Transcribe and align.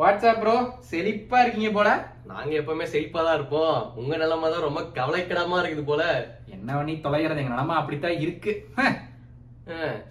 WhatsApp 0.00 0.40
bro 0.42 0.56
செழிப்பா 0.90 1.38
இருக்கீங்க 1.42 1.70
போல. 1.76 1.88
நாங்க 2.30 2.52
எப்பவுமே 2.60 2.86
செழிப்பா 2.94 3.20
தான் 3.26 3.38
இருப்போம். 3.38 3.78
உங்க 4.00 4.12
நிலைமை 4.22 4.48
தான் 4.54 4.66
ரொம்ப 4.66 4.80
கவலைக்கிடமா 4.98 5.56
இருக்குது 5.62 5.84
போல. 5.90 6.02
என்ன 6.56 6.68
பண்ணி 6.78 6.94
தொலைகிறது? 7.06 7.42
எங்க 7.42 7.54
நிலமா 7.54 7.76
அப்படித்தான் 7.80 8.20
இருக்கு. 8.24 8.52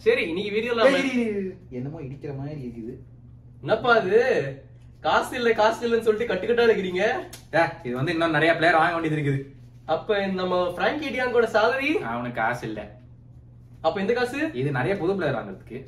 சரி 0.05 0.23
இன்னைக்கு 0.29 0.51
வீடியோல. 0.55 0.87
என்னமோ 1.77 1.99
இடிக்கிற 2.07 2.31
மாதிரி 2.39 2.59
இருக்குது. 2.65 2.95
என்னப்பா 3.61 3.93
இது 4.01 4.19
காசு 5.05 5.33
இல்ல 5.39 5.49
காசு 5.61 5.79
இல்லைன்னு 5.85 6.05
சொல்லிட்டு 6.07 6.31
கட்டுக்கட்டா 6.31 6.67
இருக்கிறீங்க? 6.67 7.03
இது 7.85 7.93
வந்து 7.99 8.13
இன்னும் 8.15 8.35
நிறைய 8.37 8.51
பிளேயர் 8.57 8.79
வாங்க 8.81 8.95
வேண்டியது 8.95 9.17
இருக்குது. 9.17 9.41
அப்ப 9.93 10.19
நம்ம 10.39 10.55
பிராங்கி 10.77 11.13
டியாங்கோட 11.13 11.47
salary? 11.55 11.91
அவனுக்கு 12.11 12.39
காசு 12.41 12.63
இல்ல. 12.69 12.81
அப்ப 13.85 13.95
இந்த 14.03 14.13
காசு? 14.19 14.39
இது 14.61 14.69
நிறைய 14.79 14.95
புது 15.03 15.15
பிளேயர் 15.19 15.39
வாங்குறதுக்கு. 15.39 15.79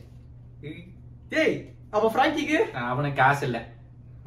ஏய் 1.42 1.58
அப்ப 1.92 2.12
பிராங்கிக்கு? 2.16 2.58
அவனுக்கு 2.72 3.22
காசு 3.22 3.46
இல்ல. 3.46 3.60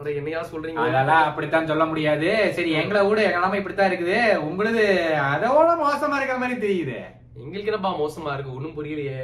என்னையா 0.04 0.40
சொல்றீங்க. 0.44 0.80
அதெல்லாம் 0.84 1.24
அப்படித்தான் 1.24 1.66
சொல்ல 1.66 1.84
முடியாது. 1.84 2.52
சரி 2.54 2.70
எங்களை 2.70 3.06
விட 3.06 3.20
எங்க 3.22 3.34
நிலைமை 3.34 3.58
இப்படித்தான் 3.58 3.90
இருக்குது. 3.90 4.16
உங்களுது 4.48 4.84
அதோட 5.32 5.68
மோசமா 5.82 6.16
இருக்கிற 6.16 6.38
மாதிரி 6.38 6.60
தெரியுது. 6.66 6.96
எங்களுக்கு 7.34 7.72
என்னப்பா 7.72 7.90
மோசமா 7.98 8.34
இருக்கு. 8.34 8.54
ஒண்ணும் 8.54 8.76
புரியலையே. 8.78 9.20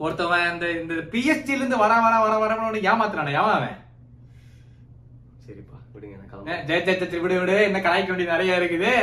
ஒருத்தவன் 0.00 0.52
இந்த 0.52 0.70
இந்த 0.70 0.94
பிஎஸ்டில 0.94 1.58
இருந்து 1.60 1.76
வர 1.76 2.00
வர 2.00 2.14
வர 2.18 2.34
வரவனு 2.44 2.82
ஏமாத்துறானே. 2.90 3.34
அவன்? 3.34 3.76
சரிப்பா 5.46 5.78
விடுங்க 5.94 6.16
நான். 6.18 6.66
ஜெய 6.66 6.80
ஜெய 6.88 7.08
ஜெய 7.12 7.20
விடு 7.20 7.40
விடு. 7.40 7.62
என்ன 7.62 7.78
கலாய்க்க 7.78 8.12
வேண்டியது 8.12 8.34
நிறைய 8.36 8.58
இருக்குது. 8.58 8.94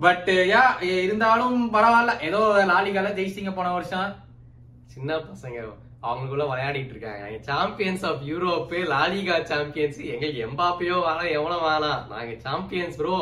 பட் 0.00 0.30
யா 0.54 0.82
இருந்தாலும் 0.82 1.74
பரவாயில்ல. 1.74 2.22
ஏதோ 2.22 2.64
லாலிகால 2.68 3.12
ஜெயிச்சிங்க 3.20 3.54
போன 3.54 3.72
வருஷம். 3.72 4.14
சின்ன 4.86 5.16
பசங்க. 5.16 5.58
அவங்களுக்குள்ள 6.08 6.44
விளையாடிட்டு 6.50 6.92
இருக்காங்க. 6.94 7.24
Champions 7.48 8.04
of 8.10 8.22
Europe 8.28 8.70
La Liga 8.92 9.34
champions 9.50 9.98
எங்களுக்கு 10.12 10.38
எம்பாப்பியோ 10.46 10.96
வேணாம் 11.06 11.32
எவனோ 11.38 11.56
வேணாம் 11.64 12.04
நாங்க 12.12 12.34
சாம்பியன்ஸ் 12.44 12.96
ப்ரோ 13.00 13.16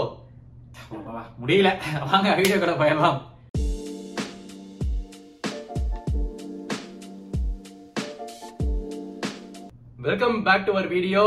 முடியல. 1.40 1.70
வாங்க 2.10 2.34
வீடியோ 2.40 2.58
கூட 2.64 2.74
போயிடலாம். 2.82 3.18
Welcome 10.06 10.38
back 10.46 10.64
to 10.66 10.72
our 10.76 10.88
video 10.94 11.24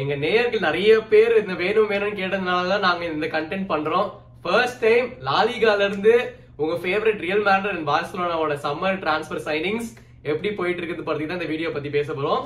எங்க 0.00 0.14
நேயர்கள் 0.24 0.66
நிறைய 0.68 0.98
பேர் 1.12 1.38
இந்த 1.42 1.54
வேணும் 1.62 1.88
வேணும்னு 1.92 2.20
கேட்டதுனால 2.22 2.68
தான் 2.72 2.86
நாங்க 2.88 3.04
இந்த 3.14 3.28
கண்டென்ட் 3.36 3.70
பண்றோம். 3.72 4.10
ஃபர்ஸ்ட் 4.42 4.82
டைம் 4.86 5.08
லாலிகால 5.30 5.86
இருந்து 5.88 6.16
உங்க 6.62 6.74
ஃபேவரட் 6.82 7.24
ரியல் 7.28 7.46
மேண்டர் 7.48 7.74
அண்ட் 7.76 7.88
பார்சலோனாவோட 7.92 8.54
சம்மர் 8.66 9.00
டிரான்ஸ்ஃபர் 9.06 9.44
சைனிங்ஸ் 9.48 9.90
எப்படி 10.30 10.48
போயிட்டு 10.60 10.80
இருக்குது 10.82 11.08
பத்தி 11.08 11.26
தான் 11.26 11.38
இந்த 11.40 11.50
வீடியோ 11.52 11.68
பத்தி 11.76 11.90
பேச 11.98 12.08
போறோம். 12.18 12.42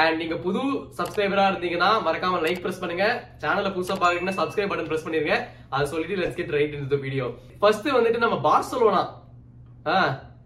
அண்ட் 0.00 0.18
நீங்க 0.20 0.36
புது 0.44 0.60
சப்ஸ்கிரைபரா 0.98 1.44
இருந்தீங்கன்னா 1.50 1.90
மறக்காம 2.06 2.40
லைக் 2.44 2.62
பிரஸ் 2.64 2.80
பண்ணுங்க. 2.82 3.06
சேனலை 3.42 3.70
புதுசா 3.76 3.96
பாக்குறீங்கன்னா 4.02 4.36
சப்ஸ்கிரைப் 4.40 4.70
பட்டன் 4.72 4.90
பிரஸ் 4.90 5.06
பண்ணிருங்க. 5.06 5.36
அதை 5.74 5.84
சொல்லிட்டு 5.92 6.18
let's 6.20 6.38
get 6.40 6.54
right 6.56 6.74
in 6.78 6.90
the 6.92 6.98
video 7.06 7.26
first 7.62 7.88
வந்துட்டு 7.98 8.24
நம்ம 8.24 8.38
பார்சலோனா. 8.48 9.02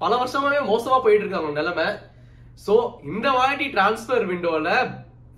பல 0.02 0.12
வருஷமாவே 0.22 0.60
மோசமா 0.72 0.98
போயிட்டு 1.04 1.24
இருக்காங்க 1.24 1.60
நிலைமை. 1.60 1.86
சோ 2.66 2.74
இந்த 3.12 3.28
வாட்டி 3.38 3.66
டிரான்ஸ்ஃபர் 3.76 4.26
விண்டோல 4.30 4.68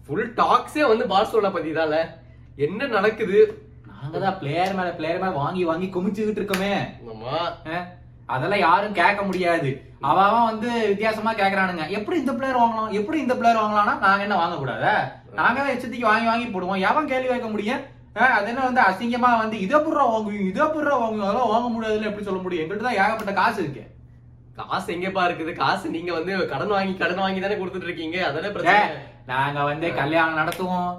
ஃபுல் 0.04 0.28
டாக்ஸே 0.42 0.84
வந்து 0.92 1.06
பார்சலோனா 1.14 1.52
பத்தி 1.56 1.72
தான்ல 1.78 1.98
என்ன 2.66 2.88
நடக்குது? 2.96 3.40
நாங்க 3.92 4.16
தான் 4.24 4.38
பிளேயர் 4.42 4.76
மேல 4.78 4.90
பிளேயர் 4.98 5.22
மேல 5.22 5.32
வாங்கி 5.42 5.62
வாங்கி 5.70 5.88
குமிச்சுக்கிட்டு 5.94 6.42
இருக்கோமே. 6.42 6.74
ஆமா. 7.12 7.38
அதெல்லாம் 8.34 8.64
யாரும் 8.66 8.98
கேட்க 9.00 9.22
முடியாது. 9.28 9.70
அவ 10.08 10.18
அவன் 10.26 10.48
வந்து 10.50 10.68
வித்தியாசமா 10.92 11.32
கேக்குறானுங்க. 11.40 11.84
எப்படி 11.98 12.16
இந்த 12.22 12.32
பிளேயர் 12.36 12.60
வாங்கலாம்? 12.62 12.92
எப்படி 13.00 13.18
இந்த 13.24 13.34
பிளேயர் 13.38 13.62
வாங்கலாம்னா 13.62 13.94
நாங்க 14.06 14.22
என்ன 14.26 14.38
வாங்க 14.42 14.56
கூடாதா 14.60 14.94
நாங்க 15.38 15.58
தான் 15.60 15.72
எச்சத்துக்கு 15.74 16.10
வாங்கி 16.10 16.28
வாங்கி 16.30 16.46
போடுவோம். 16.54 16.84
எவன் 16.90 17.10
கேள்வி 17.10 17.28
கேட்க 17.32 17.48
முடியும்? 17.54 17.82
அது 18.36 18.48
என்ன 18.52 18.62
வந்து 18.68 18.82
அசிங்கமா 18.88 19.30
வந்து 19.42 19.56
இதை 19.64 19.78
புடுறா 19.86 20.04
வாங்குவீங்க? 20.12 20.46
இதை 20.52 20.64
புடுறா 20.74 20.94
வாங்குவீங்க? 21.00 21.28
அதெல்லாம் 21.28 21.52
வாங்க 21.54 21.68
முடியாதுன்னு 21.74 22.08
எப்படி 22.10 22.26
சொல்ல 22.28 22.40
முடியும்? 22.44 22.62
எங்கள்கிட்ட 22.64 22.88
தான் 22.88 23.00
ஏகப்பட்ட 23.02 23.34
காசு 23.40 23.58
இருக்கு. 23.64 23.84
காசு 24.60 24.88
எங்கப்பா 24.94 25.22
இருக்குது? 25.28 25.52
காசு 25.60 25.94
நீங்க 25.96 26.10
வந்து 26.16 26.32
கடன் 26.52 26.74
வாங்கி 26.76 26.94
கடன் 27.02 27.22
வாங்கி 27.24 27.40
தானே 27.44 27.58
கொடுத்துட்டு 27.60 27.88
இருக்கீங்க. 27.88 28.16
ஏ, 28.18 28.50
பிரச்சனை 28.56 28.80
நாங்க 29.30 29.64
வந்து 29.64 29.94
கல்யாணம் 29.94 30.38
நடத்துவோம். 30.40 30.90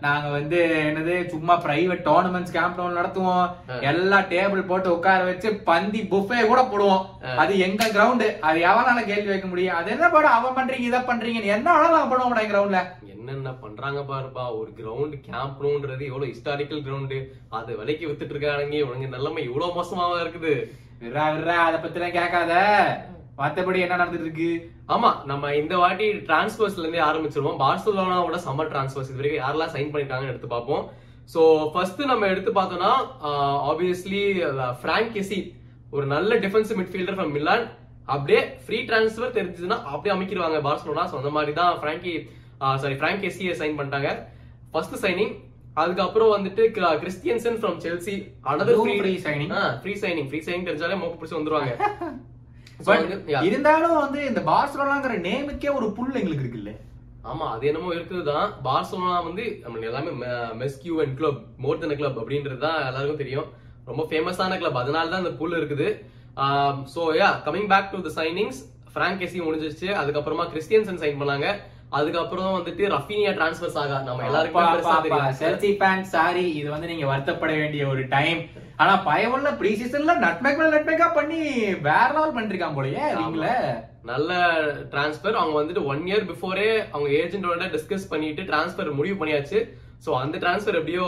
நாங்க 0.00 0.28
வந்து 0.28 0.58
என்னது 0.88 1.26
சும்மா 1.26 1.54
பிரைவேட் 1.62 2.06
டோர்னமெண்ட்ஸ் 2.08 2.54
கேம்ப் 2.56 2.80
நடத்துவோம். 2.98 3.46
ஆ. 3.70 3.78
எல்லா 3.80 4.18
டேபிள் 4.32 4.66
போட்டு 4.66 4.88
உட்கார 4.96 5.24
வச்சு 5.24 5.54
பந்தி 5.70 6.00
புஃபே 6.10 6.46
கூட 6.46 6.62
போடுவோம். 6.62 7.04
அது 7.36 7.58
எங்க 7.58 7.84
கிரவுண்ட் 7.86 8.26
அது 8.40 8.58
எவனால 8.60 9.04
கேள்வி 9.04 9.28
வைக்க 9.28 9.46
முடியும்? 9.46 9.76
அது 9.76 9.90
என்ன 9.90 10.08
படம் 10.08 10.36
அவன் 10.38 10.56
பண்றீங்க 10.58 10.88
இதை 10.90 11.00
பண்றீங்க 11.00 11.42
என்ன 11.56 11.68
வேணாலும் 11.74 12.10
பண்ணுவோம் 12.10 12.32
மாட்டோம் 12.32 12.52
கிரவுண்ட்ல 12.52 12.82
என்னென்ன 13.12 13.52
பண்றாங்க 13.60 14.00
பாருப்பா 14.00 14.44
ஒரு 14.58 14.70
கிரவுண்ட் 14.76 15.14
கேம்ப்ன்றது 15.28 16.04
எவ்வளவு 16.10 16.32
ஹிஸ்டாரிக்கல் 16.32 16.84
கிரவுண்ட் 16.86 17.16
அது 17.48 17.76
விலைக்கு 17.76 18.08
வித்துட்டு 18.08 18.34
இருக்கானுங்க 18.34 18.76
இவனுங்க 18.82 19.08
நிலைமை 19.08 19.44
இவ்வளவு 19.44 19.76
மோசமாவா 19.76 20.18
இருக்குது? 20.20 20.54
விட்றா 21.00 21.24
விட்றா 21.32 21.56
அதை 21.66 21.78
பத்தி 21.78 22.00
எல்லாம் 22.00 22.16
கேட்காத. 22.18 22.52
மத்தபடி 23.38 23.78
என்ன 23.80 23.96
நடந்துட்டு 23.96 24.26
இருக்கு 24.26 24.50
ஆமா 24.88 25.24
நம்ம 25.24 25.54
இந்த 25.54 25.76
வாட்டி 25.76 26.06
டிரான்ஸ்பர்ஸ்ல 26.28 26.82
இருந்தே 26.82 27.00
ஆரம்பிச்சிருவோம். 27.00 27.58
பார்சலோனாவோட 27.62 28.36
சம்மர் 28.46 28.70
டிரான்ஸ்பர்ஸ் 28.72 29.10
இது 29.12 29.18
வரைக்கும் 29.20 29.42
யாரெல்லாம் 29.42 29.72
சைன் 29.74 29.90
பண்ணிருக்காங்கன்னு 29.92 30.32
எடுத்து 30.32 30.46
பார்ப்போம். 30.46 30.84
சோ 31.34 31.40
ஃபர்ஸ்ட் 31.72 32.00
நம்ம 32.04 32.26
எடுத்து 32.26 32.52
பார்த்தோம்னா 32.52 32.92
ஆப்வியஸ்லி 33.70 34.22
பிராங்க் 34.82 35.12
கெசி 35.16 35.38
ஒரு 35.90 36.06
நல்ல 36.06 36.34
டிஃபென்சிவ் 36.34 36.78
மிட்ஃபீல்டர் 36.80 37.16
ஃப்ரம் 37.18 37.32
மிலான் 37.32 37.64
அப்படியே 38.06 38.40
ஃப்ரீ 38.64 38.78
டிரான்ஸ்ஃபர் 38.80 39.36
தெரிஞ்சதுன்னா 39.38 39.78
அப்படியே 39.84 40.12
அமைக்கிடுவாங்க 40.16 40.58
பார்சலோனா. 40.68 41.04
ஸோ 41.10 41.16
அந்த 41.16 41.30
மாதிரி 41.30 41.52
தான் 41.52 41.78
ஃப்ராங்கி 41.80 42.14
சாரி 42.78 42.94
ஃப்ராங்க் 42.94 43.24
கெசியை 43.24 43.54
சைன் 43.60 43.78
பண்ணிட்டாங்க. 43.78 44.10
ஃபர்ஸ்ட் 44.70 45.06
சைனிங் 45.06 45.34
அதுக்கப்புறம் 45.74 46.32
வந்துட்டு 46.36 46.62
கிற- 46.70 46.98
Christensen 47.02 47.58
from 47.60 47.78
Chelsea 47.84 48.14
another 48.50 48.78
free 49.00 49.18
signing. 49.26 49.50
Free 49.82 49.94
signing 50.04 50.28
free 50.28 50.38
signing 50.38 50.66
தெரிஞ்சாலே 50.68 50.98
மோக்க 50.98 51.14
பிடிச்சி 51.20 51.38
வந்துருவாங்க. 51.38 51.72
இருந்தாலும் 53.48 53.94
வந்து 54.02 54.20
இந்த 54.30 54.40
பார்சலோனாங்கிற 54.50 55.14
நேமுக்கே 55.28 55.70
ஒரு 55.78 55.86
புல் 55.98 56.18
எங்களுக்கு 56.20 56.44
இருக்குல்ல. 56.44 56.72
ஆமா 57.30 57.46
அது 57.54 57.64
என்னமோ 57.70 57.92
இருக்குதுதான். 57.94 58.48
பார்சலோனா 58.66 59.14
வந்து 59.28 59.44
நம்ம 59.62 59.86
எல்லாமே 59.90 60.10
மெஸ்கியூ 60.62 60.96
and 61.04 61.16
club 61.20 61.40
more 61.64 61.80
then 61.82 61.96
club 62.00 62.18
அப்படின்றது 62.22 62.58
தான் 62.66 62.78
எல்லாருக்கும் 62.88 63.22
தெரியும். 63.22 63.48
ரொம்ப 63.90 64.02
ஃபேமஸான 64.10 64.58
கிளப் 64.60 64.78
அதனால 64.82 65.10
தான் 65.12 65.24
இந்த 65.24 65.34
புல் 65.40 65.56
இருக்குது. 65.60 65.88
So 66.94 67.02
yeah 67.20 67.30
coming 67.46 67.70
back 67.72 67.92
to 67.94 68.00
the 68.08 68.12
signings 68.20 68.60
Frank Kessie 68.96 69.38
முடிஞ்சிருச்சு. 69.46 69.88
அதுக்கப்புறமா 70.00 70.46
கிறிஸ்டியன்சன் 70.52 71.02
சைன் 71.02 71.20
பண்ணாங்க. 71.22 71.48
அதுக்கப்புறம் 71.94 72.54
வந்துட்டு 72.56 72.84
ரஃபீனியா 72.94 73.32
டிரான்ஸ்ஃபர்ஸ் 73.38 73.78
ஆகா 73.82 73.98
நம்ம 74.06 74.24
எல்லாருக்கும் 74.28 75.40
செல்சி 75.42 75.70
ஃபேன் 75.80 76.06
சாரி 76.14 76.46
இது 76.60 76.68
வந்து 76.74 76.90
நீங்க 76.92 77.06
வருத்தப்பட 77.10 77.52
வேண்டிய 77.60 77.82
ஒரு 77.92 78.04
டைம் 78.14 78.40
ஆனா 78.82 78.94
பயமுள்ள 79.10 79.50
ப்ரீ 79.60 79.70
சீசன்ல 79.80 80.14
நட்மேக் 80.24 80.58
மேல 80.60 80.72
நட்மேக்கா 80.76 81.08
பண்ணி 81.18 81.40
வேற 81.88 82.08
லெவல் 82.16 82.34
பண்ணிருக்கான் 82.36 82.78
போலயே 82.78 83.04
நீங்கள 83.20 83.46
நல்ல 84.10 84.32
டிரான்ஸ்ஃபர் 84.92 85.38
அவங்க 85.40 85.56
வந்துட்டு 85.60 85.86
ஒன் 85.92 86.02
இயர் 86.08 86.26
பிஃபோரே 86.30 86.68
அவங்க 86.92 87.08
ஏஜென்டோட 87.20 87.68
டிஸ்கஸ் 87.76 88.10
பண்ணிட்டு 88.10 88.42
டிரான்ஸ்ஃபர் 88.50 88.90
முடிவு 88.98 89.16
பண்ணியாச்சு. 89.20 89.60
சோ 90.04 90.10
அந்த 90.22 90.36
டிரான்ஸ்ஃபர் 90.42 90.78
எப்படியோ 90.80 91.04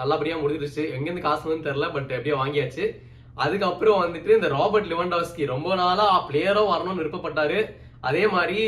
நல்லபடியா 0.00 0.36
முடிஞ்சிருச்சு. 0.42 0.84
எங்க 0.96 1.06
இருந்து 1.08 1.26
காசு 1.26 1.50
வந்து 1.50 1.66
தெரியல 1.68 1.88
பட் 1.96 2.14
எப்படியோ 2.16 2.36
வாங்கியாச்சு. 2.42 2.84
அதுக்கப்புறம் 3.44 4.00
வந்துட்டு 4.04 4.30
இந்த 4.38 4.48
ராபர்ட் 4.56 4.90
லிவன்டாஸ்கி 4.92 5.44
ரொம்ப 5.54 5.74
நாளா 5.82 6.06
பிளேயரோ 6.28 6.62
வரணும்னு 6.72 7.00
விருப்பப்பட்டாரு. 7.00 7.58
அதே 8.08 8.22
மாதிரி 8.34 8.58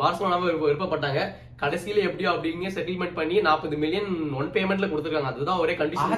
பார்சலோனாவும் 0.00 0.46
விருப்ப 0.48 0.66
விருப்பப்பட்டாங்க. 0.68 1.20
கடைசியில 1.62 2.06
எப்படியோ 2.06 2.30
அப்படிங்க 2.34 2.70
செட்டில்மெண்ட் 2.76 3.18
பண்ணி 3.18 3.36
நாற்பது 3.48 3.76
மில்லியன் 3.82 4.10
ஒன் 4.40 4.50
பேமெண்ட்ல 4.56 4.88
கொடுத்துருக்காங்க. 4.90 5.32
அதுதான் 5.32 5.62
ஒரே 5.64 5.74
கண்டிஷன் 5.80 6.14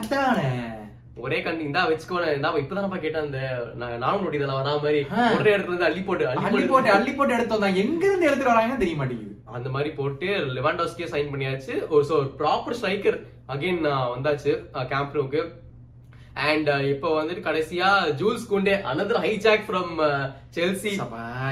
ஒரே 1.26 1.38
கண்டி 1.44 1.62
இந்தா 1.68 1.80
வச்சுக்கோ 1.90 2.18
நான் 2.42 2.58
இப்பதானப்பா 2.62 2.98
கேட்டேன் 3.04 3.24
அந்த 3.26 3.38
நான் 3.78 4.02
நானும் 4.02 4.24
நோட்டிதல 4.24 4.58
வரா 4.58 4.74
மாதிரி. 4.84 5.00
ஒரே 5.38 5.52
இடத்துல 5.54 5.72
இருந்து 5.72 5.88
அள்ளி 5.88 6.02
போட்டு 6.08 6.28
அள்ளி 6.32 6.62
போட்டு. 6.72 6.92
அள்ளி 6.96 7.12
போட்டு 7.14 7.36
எடுத்து 7.36 7.56
வந்தாங்க 7.56 7.80
எங்க 7.84 8.04
இருந்து 8.08 8.28
எடுத்துட்டு 8.28 8.52
வராங்கன்னு 8.52 8.82
தெரிய 8.84 8.96
மாட்டேங்குது. 9.00 9.34
அந்த 9.56 9.68
மாதிரி 9.76 9.90
போட்டு 9.98 10.28
லெவாண்டோஸ்கியே 10.56 11.08
சைன் 11.14 11.32
பண்ணியாச்சு. 11.32 11.74
ஒரு 11.94 12.04
ஸோ 12.10 12.19
ப்ராப்பர் 12.42 12.76
ஸ்ட்ரைக்கர் 12.81 13.19
அகைன் 13.54 13.82
வந்தாச்சு 14.14 14.52
கேம்ப் 14.92 15.16
ரூக்கு 15.19 15.42
அண்ட் 16.46 16.69
இப்போ 16.90 17.08
வந்துட்டு 17.19 17.43
கடைசியா 17.46 17.88
Jules 18.19 18.49
Kounde 18.50 18.75
another 18.90 19.23
hijack 19.25 19.64
from 19.69 19.94
Chelsea 20.56 20.93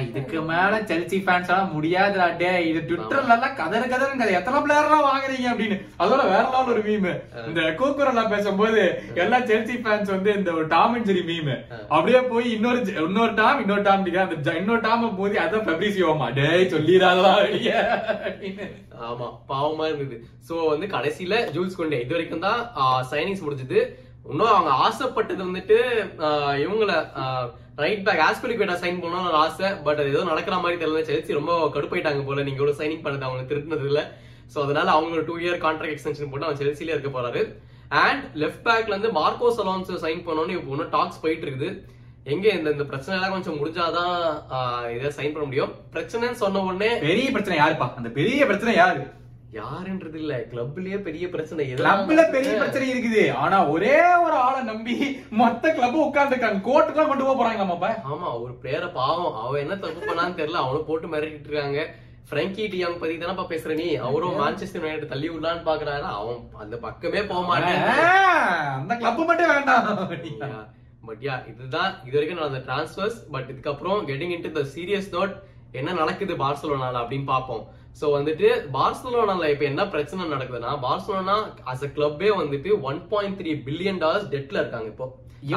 இதுக்கு 0.07 0.39
மேல 0.51 0.75
செல்சி 0.91 1.19
ஃபேன்ஸ் 1.25 1.51
எல்லாம் 1.51 1.73
முடியாதுடா 1.75 2.27
டே. 2.41 2.51
இது 2.69 2.81
ட்விட்டர்ல 2.89 3.35
எல்லாம் 3.37 3.57
கதற 3.61 3.83
கதறங்க 3.93 4.21
கதை. 4.21 4.33
எத்தனை 4.39 4.59
பிளேயர் 4.65 4.87
எல்லாம் 4.89 5.07
வாங்குறீங்க 5.09 5.49
அப்படின்னு. 5.53 5.77
அதோட 6.03 6.23
வேற 6.31 6.45
லெவல் 6.55 6.73
ஒரு 6.75 6.83
மீம் 6.87 7.09
இந்த 7.49 7.63
கூக்குரல் 7.81 8.13
எல்லாம் 8.13 8.33
பேசும்போது 8.35 8.81
எல்லா 9.25 9.41
செல்சி 9.51 9.77
ஃபேன்ஸ் 9.83 10.13
வந்து 10.15 10.31
இந்த 10.39 10.53
ஒரு 10.59 10.67
டாம் 10.75 10.95
அண்ட் 10.97 11.09
ஜெரி 11.11 11.25
மீம் 11.31 11.53
அப்படியே 11.95 12.23
போய் 12.33 12.49
இன்னொரு 12.57 12.81
இன்னொரு 13.07 13.35
டாம் 13.43 13.61
இன்னொரு 13.65 13.85
டாம் 13.89 14.07
அந்த 14.29 14.57
இன்னொரு 14.63 14.83
டாம் 14.89 15.07
போது 15.21 15.37
அதான் 15.45 15.67
ஃபெப்ரிசியோமா 15.69 16.29
டேய் 16.41 16.71
சொல்லிடாதா 16.75 17.35
ஆமா 19.09 19.29
பாவமா 19.51 19.87
இருந்தது. 19.91 20.17
சோ 20.49 20.55
வந்து 20.73 20.87
கடைசியில 20.97 21.35
ஜூல்ஸ் 21.55 21.79
குண்டே 21.79 22.01
இது 22.05 22.15
வரைக்கும் 22.17 22.45
தான் 22.47 22.61
சைனிங்ஸ் 23.13 23.45
முடிஞ்சது. 23.47 23.81
இன்னும் 24.33 24.53
அவங்க 24.55 24.71
ஆசைப்பட்டது 24.85 25.43
வந்துட்டு 25.49 25.79
இவங்கள 26.65 26.93
ரைட் 27.83 28.05
பேக் 28.07 28.23
ஆஸ்பிலிக்வேட்டா 28.27 28.77
சைன் 28.83 29.01
பண்ணணும்னு 29.03 29.41
ஆசை 29.45 29.69
பட் 29.87 29.99
அது 30.03 30.13
ஏதோ 30.15 30.23
நடக்கிற 30.31 30.57
மாதிரி 30.63 30.81
தெரியல. 30.83 31.03
செல்சி 31.09 31.39
ரொம்ப 31.39 31.55
கடுப்பாயிட்டாங்க 31.75 32.23
போல. 32.29 32.45
நீங்க 32.47 32.61
இவ்வளவு 32.61 32.81
சைனிங் 32.81 33.05
பண்ணது 33.07 33.29
அவங்க 33.29 33.45
திருட்டினது 33.51 33.87
இல்ல. 33.91 34.03
சோ 34.53 34.59
அதனால 34.67 34.89
அவங்க 34.97 35.23
டூ 35.29 35.35
இயர் 35.45 35.59
கான்ட்ராக்ட் 35.65 35.95
எக்ஸ்டென்ஷன் 35.97 36.31
போட்டு 36.31 36.49
அவன் 36.49 36.61
செல்சிலே 36.63 36.95
இருக்க 36.97 37.11
போறாரு. 37.17 37.43
அண்ட் 38.05 38.25
லெஃப்ட் 38.43 38.65
பேக்ல 38.69 38.95
இருந்து 38.95 39.11
மார்க்கோஸ் 39.21 39.61
அலான்சோ 39.65 39.99
சைன் 40.07 40.25
பண்ணணும்னு 40.29 40.57
இப்போ 40.59 40.73
இன்னும் 40.77 40.95
டாக்ஸ் 40.97 41.23
போயிட்டு 41.25 41.47
இருக்குது 41.49 41.69
எங்க 42.35 42.47
இந்த 42.59 42.69
இந்த 42.75 42.85
பிரச்சனை 42.91 43.17
எல்லாம் 43.17 43.35
கொஞ்சம் 43.35 43.59
முடிஞ்சாதான் 43.61 44.17
இதை 44.97 45.11
சைன் 45.19 45.35
பண்ண 45.35 45.45
முடியும். 45.51 45.75
பிரச்சனைன்னு 45.95 46.41
சொன்ன 46.45 46.63
உடனே 46.69 46.91
பெரிய 47.09 47.29
பிரச்சனை 47.37 47.59
யாருப்பா? 47.61 47.89
அந்த 47.99 48.11
பெரிய 48.19 48.41
பிரச்சனை 48.51 48.75
யாரு? 48.83 49.05
யாருன்றது 49.53 50.19
இல்ல 50.21 50.35
கிளப்லயே 50.53 50.97
பெரிய 51.07 51.25
பிரச்சனை. 51.35 51.65
கிளப்ல 51.73 52.23
பெரிய 52.33 52.53
பிரச்சனை 52.61 52.87
இருக்குது. 52.93 53.23
ஆனா 53.43 53.59
ஒரே 53.75 53.99
ஒரு 54.25 54.37
ஆளை 54.47 54.63
நம்பி 54.71 54.95
மொத்த 55.41 55.73
கிளப் 55.77 55.97
உட்கார்ந்துருக்காங்க. 56.07 56.61
கோர்ட்டுக்குலாம் 56.69 57.11
கொண்டு 57.11 57.27
போக 57.27 57.37
போறாங்களாமாப்பா 57.39 57.91
ஆமா 58.13 58.29
ஒரு 58.43 58.53
பிளேயரை 58.63 58.89
பாவம். 58.93 59.37
அவன் 59.45 59.63
என்ன 59.65 59.77
தப்பு 59.85 60.01
பண்ணான்னு 60.09 60.39
தெரியல. 60.41 60.65
அவனும் 60.65 60.89
போட்டு 60.89 61.13
மிரட்டிட்டு 61.13 61.51
இருக்காங்க. 61.51 61.87
ஃப்ரெங்கி 62.31 62.65
டியாங் 62.71 62.99
பத்தி 63.01 63.17
தானப்பா 63.17 63.45
பேசுற 63.51 63.75
நீ? 63.81 63.89
அவரும் 64.07 64.39
மான்செஸ்டர் 64.41 64.83
யுனைடெட் 64.83 65.13
தள்ளி 65.13 65.29
விடலான்னு 65.33 65.63
பாக்குறாரு. 65.69 66.07
அவன் 66.21 66.41
அந்த 66.63 66.77
பக்கமே 66.87 67.23
போக 67.33 67.43
மாட்டேன். 67.51 67.83
அந்த 68.81 68.95
கிளப் 69.03 69.29
மட்டும் 69.29 69.53
வேண்டாம். 69.55 69.87
பட் 71.09 71.23
யா 71.27 71.35
இதுதான் 71.51 71.93
இது 72.07 72.15
வரைக்கும் 72.17 72.41
நடந்த 72.41 72.63
டிரான்ஸ்ஃபர்ஸ் 72.69 73.19
பட் 73.35 73.51
இதுக்கப்புறம் 73.53 74.01
getting 74.11 74.35
into 74.37 74.51
the 74.59 74.63
serious 74.75 75.11
note 75.17 75.35
என்ன 75.79 75.93
நடக்குது 75.93 76.35
பார்சலோனால 76.45 77.01
அப்படின்னு 77.03 77.29
பார்ப்போம். 77.35 77.65
சோ 78.01 78.07
வந்துட்டு 78.17 78.49
பார்சலோனால 78.75 79.49
இப்ப 79.53 79.65
என்ன 79.71 79.83
பிரச்சனை 79.95 80.25
நடக்குதுன்னா 80.33 80.73
பார்சலோனா 80.87 81.37
அஸ் 81.73 81.85
அ 81.87 81.91
கிளப்பே 81.97 82.31
வந்துட்டு 82.41 82.71
one 82.91 83.01
point 83.13 83.39
three 83.41 83.53
billion 83.69 84.01
dollars 84.03 84.29
டெட்ல 84.35 84.61
இருக்காங்க 84.63 84.89
இப்போ. 84.93 85.07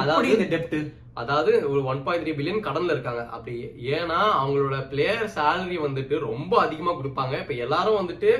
அதாவது 0.02 0.28
இந்த 0.36 0.46
டெப்ட் 0.54 0.78
அதாவது 1.20 1.52
ஒரு 1.70 1.80
ஒன் 1.90 2.00
பாயிண்ட் 2.06 2.24
த்ரீ 2.24 2.32
பில்லியன் 2.38 2.64
கடன்ல 2.66 2.94
இருக்காங்க. 2.94 3.22
அப்படி 3.34 3.54
ஏன்னா 3.96 4.18
அவங்களோட 4.40 4.76
பிளேயர் 4.92 5.24
salary 5.36 5.78
வந்துட்டு 5.86 6.14
ரொம்ப 6.30 6.52
அதிகமா 6.66 6.92
கொடுப்பாங்க. 6.98 7.34
இப்ப 7.42 7.54
எல்லாரும் 7.66 8.00
வந்துட்டு 8.00 8.30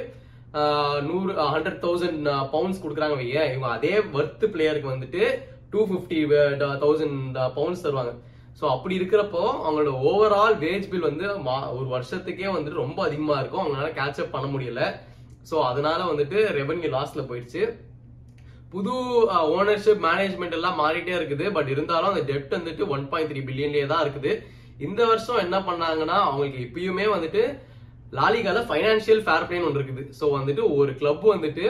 நூறு 1.08 1.32
ஹண்ட்ரட் 1.55 1.82
தௌசண்ட் 1.85 2.25
பவுண்ட்ஸ் 2.55 2.82
கொடுக்குறாங்க 2.85 3.17
வைய 3.20 3.44
இவங்க 3.50 3.69
அதே 3.76 3.94
ஒர்த் 4.19 4.47
பிளேயருக்கு 4.55 4.94
வந்துட்டு 4.94 5.23
டூ 5.73 5.81
ஃபிஃப்டி 5.91 6.20
தௌசண்ட் 6.85 7.37
பவுண்ட்ஸ் 7.58 7.85
தருவாங்க. 7.87 8.14
ஸோ 8.58 8.64
அப்படி 8.70 8.99
இருக்கிறப்போ 8.99 9.43
அவங்களோட 9.61 9.93
ஓவரால் 10.05 10.56
வேஜ் 10.58 10.88
பில் 10.88 11.00
வந்து 11.00 11.26
மா- 11.44 11.69
ஒரு 11.73 11.88
வருஷத்துக்கே 11.91 12.49
வந்துட்டு 12.49 12.82
ரொம்ப 12.82 13.02
அதிகமா 13.05 13.38
இருக்கும். 13.38 13.62
அவங்களால 13.62 13.91
கேட்சப் 13.93 14.31
பண்ண 14.31 14.47
முடியல. 14.49 14.82
ஸோ 15.50 15.62
அதனால 15.64 16.00
வந்துட்டு 16.05 16.38
ரெவன்யூ 16.56 16.88
லாஸ்ல 16.91 17.23
போயிடுச்சு. 17.29 17.62
புது 18.70 18.93
ஓனர்ஷிப் 19.52 20.02
மேனேஜ்மெண்ட் 20.05 20.50
எல்லாம் 20.50 20.81
மாறிட்டே 20.81 21.14
இருக்குது. 21.17 21.52
பட் 21.52 21.69
இருந்தாலும் 21.69 22.11
அந்த 22.11 22.32
டெப்ட் 22.32 22.58
வந்துட்டு 22.58 22.88
ஒன் 22.88 23.08
பாயிண்ட் 23.08 23.31
த்ரீ 23.32 23.41
பில்லியன்லயே 23.41 23.87
தான் 23.87 24.05
இருக்குது. 24.05 24.32
இந்த 24.79 25.06
வருஷம் 25.06 25.38
என்ன 25.38 25.56
பண்ணாங்கன்னா 25.61 26.19
அவங்களுக்கு 26.26 26.61
இப்பயுமே 26.67 27.06
வந்துட்டு 27.08 27.43
லாலிகால 28.12 28.58
ஃபைனான்சியல் 28.69 29.25
ஃபேர் 29.25 29.47
பிளேன்னு 29.49 29.67
ஒன்று 29.67 29.81
இருக்குது. 29.81 30.05
ஸோ 30.20 30.25
வந்துட்டு 30.37 30.62
ஒரு 30.76 30.93
கிளப் 30.94 31.26
வந்துட்டு 31.32 31.64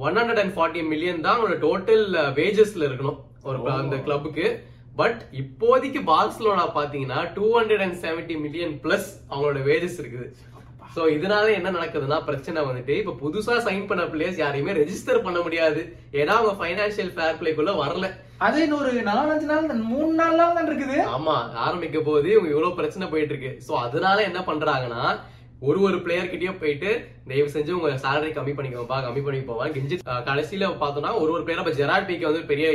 one 0.00 0.16
hundred 0.16 0.38
and 0.38 0.54
forty 0.56 0.82
million 0.88 1.20
தான் 1.20 1.34
அவங்களோட 1.34 1.58
டோட்டல் 1.64 2.04
வேஜஸ்ல 2.34 2.86
இருக்கணும். 2.88 3.18
ஒரு 3.42 3.58
அந்த 3.74 3.96
கிளப்புக்கு 3.98 4.46
பட் 4.98 5.20
இப்போதைக்கு 5.40 6.00
பார்சலோனா 6.12 6.64
பாத்தீங்கன்னா 6.78 7.18
two 7.36 7.46
hundred 7.56 7.84
and 7.84 7.98
seventy 8.04 8.36
million 8.44 8.74
plus 8.84 9.10
அவங்களோட 9.30 9.60
வேஜஸ் 9.68 10.00
இருக்குது. 10.02 10.28
சோ 10.94 11.02
இதனால 11.16 11.46
என்ன 11.56 11.68
நடக்குதுன்னா 11.76 12.18
பிரச்சனை 12.28 12.60
வந்துட்டு 12.68 12.94
இப்ப 13.00 13.14
புதுசா 13.22 13.56
சைன் 13.66 13.86
பண்ண 13.90 14.04
பிளேயர்ஸ் 14.12 14.40
யாரையுமே 14.42 14.72
ரெஜிஸ்டர் 14.80 15.24
பண்ண 15.26 15.38
முடியாது. 15.46 15.82
ஏன்னா 16.20 16.34
அவங்க 16.38 16.54
ஃபைனான்சியல் 16.60 17.12
ஃபேர் 17.16 17.38
பிளேக்குள்ள 17.40 17.74
வரல. 17.82 18.08
அது 18.46 18.58
இன்னொரு 18.66 18.90
நாலஞ்சு 19.10 19.46
நாள் 19.50 19.84
மூணு 19.92 20.12
நாள் 20.20 20.40
தான் 20.40 20.68
இருக்குது. 20.70 20.98
ஆமா 21.16 21.36
ஆரம்பிக்க 21.66 21.98
போது 22.08 22.28
இவங்க 22.34 22.50
இவ்வளவு 22.54 22.78
பிரச்சனை 22.80 23.06
போயிட்டு 23.12 23.34
இருக்கு. 23.34 23.52
சோ 23.66 23.72
அதனால 23.86 24.18
என்ன 24.30 24.42
பண்றாங்கன்னா 24.50 25.04
ஒரு 25.68 25.78
ஒரு 25.86 25.96
பிளேயர் 26.04 26.28
கிட்டயும் 26.32 26.60
போயிட்டு 26.60 26.90
தயவு 27.30 27.48
செஞ்சு 27.54 27.72
உங்க 27.78 27.88
salary 28.04 28.30
கம்மி 28.36 28.52
பண்ணிக்கோப்பா 28.58 28.98
கம்மி 29.06 29.22
பண்ணி 29.24 29.40
போவாங்க 29.48 29.74
கெஞ்சி 29.74 29.96
கடைசியில 30.28 30.68
பார்த்தோம்னா 30.82 31.10
ஒரு 31.22 31.30
ஒரு 31.34 31.42
பிளேயர் 31.46 31.62
இப்ப 31.62 31.74
ஜெராட் 31.80 32.06
பிக்கு 32.10 32.28
வந்து 32.28 32.42
பெரிய 32.50 32.68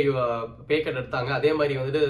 பே 0.68 0.76
கட் 0.84 1.00
எடுத்தாங்க. 1.00 1.30
அதே 1.38 1.50
மாதிரி 1.58 1.74
வந்துட்டு 1.80 2.02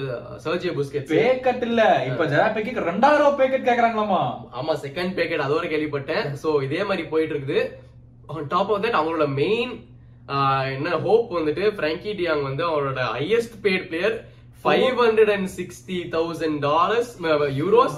சர்ஜியோ 0.45 0.73
புஸ்கெட்ஸ் 0.79 1.13
பேக்கட் 1.15 1.65
இல்ல. 1.69 1.81
இப்ப 2.09 2.27
ஜெராபிக்கு 2.33 2.85
ரெண்டாயிரம் 2.91 3.23
ரூபாய் 3.23 3.39
பேக்கெட் 3.41 3.67
கேக்குறாங்களாமா? 3.69 4.21
ஆமா 4.59 4.75
செகண்ட் 4.85 5.15
பேக்கெட் 5.19 5.45
அதோட 5.47 5.65
கேள்விப்பட்டேன். 5.73 6.25
சோ 6.43 6.51
இதே 6.67 6.81
மாதிரி 6.91 7.05
போயிட்டு 7.13 7.35
இருக்குது. 7.35 7.65
ஆன் 8.35 8.49
டாப் 8.55 8.71
ஆஃப் 8.75 8.83
தட் 8.85 8.99
அவங்களோட 8.99 9.27
மெயின் 9.41 9.73
என்ன 10.77 10.95
ஹோப் 11.07 11.29
வந்துட்டு 11.39 11.65
பிராங்கி 11.81 12.13
டியாங் 12.19 12.47
வந்து 12.49 12.63
அவரோட 12.71 13.01
highest 13.17 13.57
paid 13.65 13.87
player 13.91 14.17
five 14.63 14.99
hundred 15.01 15.31
and 15.35 15.49
sixty 15.57 15.97
thousand 16.15 16.57
dollars 16.67 17.11
euros 17.59 17.95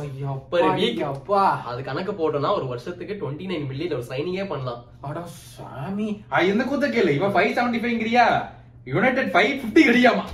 per 0.53 0.63
week. 0.79 0.97
அப்பா 1.13 1.43
அது 1.69 1.79
கணக்கு 1.89 2.13
போட்டோம்னா 2.19 2.51
ஒரு 2.59 2.67
வருஷத்துக்கு 2.71 3.19
டுவெண்ட்டி 3.21 3.47
நைன் 3.51 3.67
மில்லியன் 3.71 3.95
ஒரு 3.99 4.07
சைனிங்கே 4.11 4.47
பண்ணலாம். 4.51 4.81
அட 5.09 5.23
சாமி. 5.55 6.09
இந்த 6.51 6.65
கூத்த 6.71 6.89
கேளு. 6.95 7.13
இவன் 7.19 7.35
ஃபைவ் 7.37 7.55
செவன்டி 7.57 7.81
ஃபைவ்ங்கிறியா 7.83 8.25
யுனைடெட் 8.93 9.31
ஃபைவ் 9.35 9.53
பிப்டி 9.61 9.81
கிடையாமா 9.87 10.25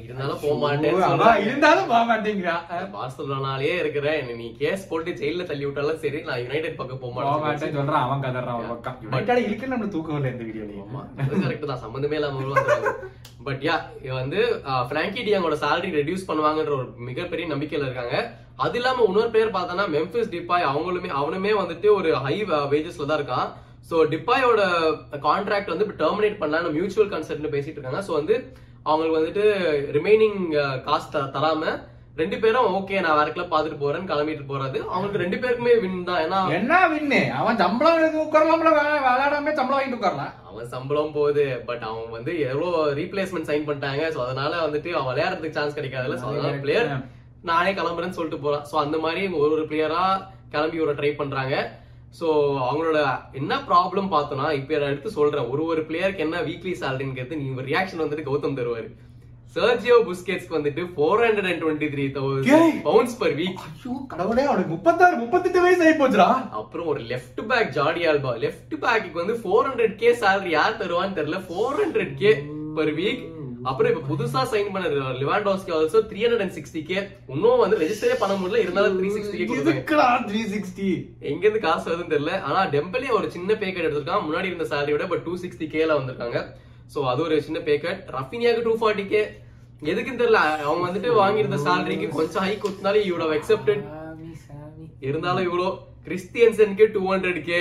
இருந்தாலும் 0.00 0.38
போக 0.42 0.68
சொல்றாங்க. 0.84 1.30
இருந்தாலும் 1.46 1.88
போக 1.90 2.02
மாட்டேங்கிறா. 2.10 2.54
பார்சலோனாலே 2.94 3.72
இருக்கிற 3.82 4.06
என்னை 4.20 4.34
நீ 4.42 4.46
கேஸ் 4.60 4.86
போட்டு 4.90 5.10
ஜெயில 5.20 5.46
தள்ளி 5.50 5.64
விட்டாலும் 5.66 6.00
சரி 6.04 6.20
நான் 6.28 6.42
யுனைடெட் 6.44 6.78
பக்கம் 6.80 7.00
போக 7.02 7.12
மாட்டேன் 7.14 7.76
சொல்றான் 7.78 8.04
அவன் 8.06 8.24
கதறான் 8.26 8.54
அவன் 8.56 8.70
பக்கம். 8.72 8.96
யுனைடெட் 9.06 9.48
இருக்கு 9.48 9.72
நம்ம 9.72 9.88
தூக்கம் 9.94 10.16
வரல 10.16 10.32
இந்த 10.34 10.44
வீடியோலயும் 10.50 10.86
ஆமா 10.86 11.02
கரெக்ட் 11.44 11.70
தான் 11.72 11.84
சம்பந்தமே 11.84 12.18
இல்லாம 12.20 12.94
பட் 13.46 13.62
யா 13.66 13.76
வந்து 14.20 14.40
பிராங்கி 14.90 15.20
டியாங்கோட 15.26 15.56
salary 15.64 15.88
ரெடியூஸ் 15.98 16.28
பண்ணுவாங்கன்ற 16.28 16.74
ஒரு 16.80 16.88
மிகப்பெரிய 17.08 17.46
நம்பிக்கையில 17.52 17.86
இருக்காங்க. 17.88 18.16
அது 18.64 18.76
இல்லாம 18.80 19.04
இன்னொரு 19.08 19.30
பேர் 19.36 19.54
பார்த்தோன்னா 19.56 19.86
மெம்பிஸ் 19.94 20.32
டிப்பாய் 20.34 20.68
அவங்களுமே 20.72 21.10
அவனுமே 21.20 21.52
வந்துட்டு 21.60 21.88
ஒரு 21.98 22.10
ஹை 22.26 22.36
வேஜஸ்ல 22.74 23.08
தான் 23.10 23.20
இருக்கான். 23.20 23.48
சோ 23.88 23.96
டிப்பாயோட 24.12 24.60
கான்ட்ராக்ட் 25.28 25.72
வந்து 25.72 25.86
டெர்மினேட் 26.02 26.40
பண்ணலாம்னு 26.42 26.76
மியூச்சுவல் 26.76 27.12
கன்செர்ட்னு 27.14 27.54
பேசிட்டு 27.54 27.78
இருக்காங்க. 27.78 28.02
சோ 28.08 28.12
வந்து 28.20 28.36
அவங்களுக்கு 28.82 29.18
வந்துட்டு 29.20 29.44
ரிமைனிங் 29.96 30.82
காசு 30.82 31.18
தராம 31.18 31.90
ரெண்டு 32.16 32.38
பேரும் 32.38 32.74
ஓகே 32.74 33.00
நான் 33.00 33.16
வேற 33.16 33.30
கிளப் 33.30 33.54
பாத்துட்டு 33.54 33.82
போறேன்னு 33.82 34.08
கிளம்பிட்டு 34.08 34.44
போறது. 34.48 34.78
அவங்களுக்கு 34.86 35.18
ரெண்டு 35.18 35.36
பேருக்குமே 35.36 35.80
வின் 35.80 36.04
தான். 36.04 36.22
ஏன்னா 36.22 36.52
என்ன 36.52 36.88
வின்னு 36.88 37.30
அவன் 37.30 37.56
சம்பளம் 37.56 37.98
எடுத்து 37.98 38.24
வே- 38.24 39.04
விளையாடாம 39.04 39.52
சம்பளம் 39.52 39.78
வாங்கிட்டு 39.78 40.04
உட்காரலாம். 40.04 40.32
அவன் 40.46 40.66
சம்பளம் 40.66 41.12
போகுது 41.12 41.62
பட் 41.66 41.82
அவன் 41.82 42.10
வந்து 42.10 42.40
எவ்வளவு 42.40 42.94
ரீப்ளேஸ்மெண்ட் 42.94 43.48
சைன் 43.48 43.68
பண்ணிட்டாங்க. 43.68 44.02
சோ 44.08 44.16
அதனால 44.16 44.66
வந்துட்டு 44.66 44.90
அவன் 44.90 45.16
விளையாடுறதுக்கு 45.16 45.50
சான்ஸ் 45.50 45.78
கிடைக்காதுல்ல. 45.78 46.16
சோ 46.16 46.24
அதனால 46.24 46.48
பிளேயர் 46.60 47.06
நானே 47.42 47.72
கிளம்புறேன்னு 47.72 48.08
சொல்லிட்டு 48.08 48.44
போறான் 48.44 48.66
சோ 48.72 48.74
அந்த 48.74 48.98
மாதிரி 48.98 49.26
ஒரு 49.26 49.50
ஒரு 49.50 49.62
பிளேயரா 49.62 50.26
கிளம்பி 50.50 50.80
ஒரு 50.80 50.94
ட்ரை 50.94 51.14
பண்றாங்க. 51.14 51.80
சோ 52.18 52.26
அவங்களோட 52.70 52.98
என்ன 53.40 53.52
ப்ராப்ளம் 53.68 54.08
பார்த்தோம்னா 54.14 54.48
இப்ப 54.58 54.78
நான் 54.80 54.92
எடுத்து 54.94 55.16
சொல்றேன். 55.18 55.48
ஒரு 55.52 55.62
ஒரு 55.72 55.82
பிளேயருக்கு 55.88 56.26
என்ன 56.26 56.42
வீக்லி 56.48 56.74
சேலரின்னு 56.82 57.18
கேட்டு 57.18 57.40
நீங்க 57.40 57.62
ரியாக்ஷன் 57.70 58.04
வந்துட்டு 58.04 58.28
கௌதம் 58.28 58.58
தருவாரு. 58.58 58.90
சர்ஜியோ 59.54 59.96
புஸ்கெட்ஸ்க்கு 60.08 60.56
வந்துட்டு 60.56 60.82
four 60.92 61.22
hundred 61.22 61.48
and 61.50 61.62
twenty 61.62 61.88
three. 61.94 62.04
Thousand 62.18 62.78
pounds 62.86 63.16
per 63.22 63.34
week 63.40 63.58
ஐயோ 63.66 63.94
கடவுளே 64.12 64.44
அவனுக்கு 64.50 64.72
முப்பத்தாறு 64.74 65.16
முப்பத்தெட்டு 65.22 65.64
வயசு 65.64 65.84
ஆகி 65.86 65.96
போச்சுடா. 65.98 66.28
அப்புறம் 66.60 66.88
ஒரு 66.92 67.02
left 67.10 67.40
back 67.50 67.74
Jordi 67.78 68.02
Alba. 68.12 68.32
Left 68.44 68.74
back 68.84 69.20
வந்து 69.22 69.36
ஃபோர் 69.42 69.66
ஹண்ட்ரட் 69.68 69.98
கே 70.02 70.12
salary 70.22 70.52
யார் 70.58 70.80
தருவான்னு 70.82 71.18
தெரியல. 71.18 71.40
Four 71.48 71.80
hundred 71.82 72.14
K 72.22 72.32
per 72.78 72.92
week 73.00 73.22
அப்புறம் 73.70 73.90
இப்ப 73.92 74.02
புதுசா 74.10 74.40
சைன் 74.52 74.70
பண்ண 74.74 74.86
Lewandowski 75.20 75.72
also 75.76 76.00
three 76.10 76.20
hundred 76.24 76.44
and 76.44 76.54
sixty 76.56 76.80
K 76.88 76.96
இன்னும் 77.34 77.60
வந்து 77.62 77.76
ரெஜிஸ்டரே 77.82 78.16
பண்ண 78.22 78.34
முடியல. 78.40 78.62
இருந்தாலும் 78.64 78.96
three 79.00 79.08
sixty 79.16 79.38
K 79.38 79.58
three 80.30 80.40
sixty 80.54 80.88
எங்க 81.30 81.42
இருந்து 81.46 81.62
காசு 81.66 81.86
வருதுன்னு 81.90 82.14
தெரியல. 82.14 82.34
ஆனா 82.48 82.60
டெம்பலே 82.74 83.10
ஒரு 83.18 83.28
சின்ன 83.36 83.56
பே 83.62 83.68
கட் 83.72 83.86
எடுத்திருக்கான் 83.86 84.26
முன்னாடி 84.26 84.50
இருந்த 84.50 84.66
salary 84.72 84.94
விட 84.96 85.06
பட் 85.12 85.24
டூ 85.28 85.34
சிக்ஸ்டி 85.44 85.68
கேல 85.76 85.98
வந்திருக்காங்க. 86.00 86.40
சோ 86.94 87.06
அது 87.12 87.22
ஒரு 87.26 87.36
சின்ன 87.48 87.60
பே 87.68 87.76
கட் 87.84 88.02
ரஃபினியாக்கு 88.16 88.66
டூ 88.68 88.74
ஃபார்ட்டி 88.82 89.06
கே 89.12 89.22
எதுக்குன்னு 89.90 90.22
தெரியல. 90.22 90.40
அவங்க 90.66 90.82
வந்துட்டு 90.88 91.10
வாங்கியிருந்த 91.22 91.58
சேலரிக்கு 91.66 92.08
கொஞ்சம் 92.18 92.44
ஹை 92.46 92.54
கொடுத்தாலும் 92.64 93.08
இவ்வளோ 93.10 93.28
அக்செப்டட் 93.38 93.82
இருந்தாலும் 95.08 95.46
இவ்வளோ. 95.48 95.70
கிறிஸ்டியன்சனுக்கு 96.08 96.86
டூ 96.96 97.02
ஹண்ட்ரட் 97.12 97.42
கே 97.50 97.60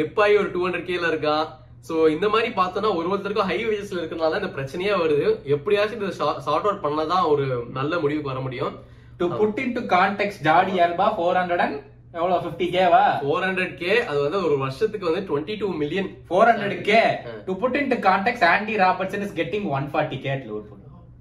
டிப்பாய் 0.00 0.40
ஒரு 0.40 0.50
டூ 0.54 0.62
ஹண்ட்ரட் 0.66 0.90
கேல 0.90 1.10
இருக்கான் 1.12 1.46
சோ 1.88 1.94
இந்த 2.14 2.26
மாதிரி 2.32 2.48
பார்த்தோம்னா 2.58 2.90
ஒரு 2.98 3.06
ஒருத்தருக்கும் 3.12 3.48
ஹை 3.50 3.58
வேஜஸ்ல 3.68 4.00
இருக்கறனால 4.00 4.38
இந்த 4.40 4.50
பிரச்சனையே 4.56 4.92
வருது. 5.02 5.26
எப்படியாச்சும் 5.54 6.02
இதை 6.02 6.12
சார்ட் 6.46 6.66
அவுட் 6.68 6.84
பண்ணாதான் 6.84 7.24
ஒரு 7.32 7.46
நல்ல 7.78 7.92
முடிவுக்கு 8.04 8.32
வர 8.32 8.42
முடியும். 8.46 8.74
To 9.18 9.26
put 9.40 9.58
in 9.64 9.74
to 9.78 9.82
context 9.96 10.38
Jordi 10.46 10.76
Alba 10.84 11.08
four 11.16 11.38
hundred 11.40 11.64
and 11.64 11.76
எவ்வளவு 12.18 12.42
ஃபிஃப்டி 12.44 12.66
கேவா 12.76 13.02
ஃபோர் 13.24 13.44
ஹண்ட்ரட் 13.46 13.74
கே 13.82 13.92
அது 14.08 14.18
வந்து 14.24 14.40
ஒரு 14.46 14.56
வருஷத்துக்கு 14.62 15.08
வந்து 15.08 15.22
twenty 15.28 15.54
two 15.62 15.68
million 15.82 16.08
four 16.28 16.48
hundred 16.50 16.80
K 16.88 17.00
to 17.46 17.54
put 17.62 17.76
in 17.80 17.92
to 17.92 17.98
context 18.08 18.44
Andy 18.52 18.76
Robertson 18.84 19.24
is 19.26 19.36
getting 19.40 19.68
one 19.78 19.86
forty 19.92 20.18
K 20.24 20.34
load 20.48 20.70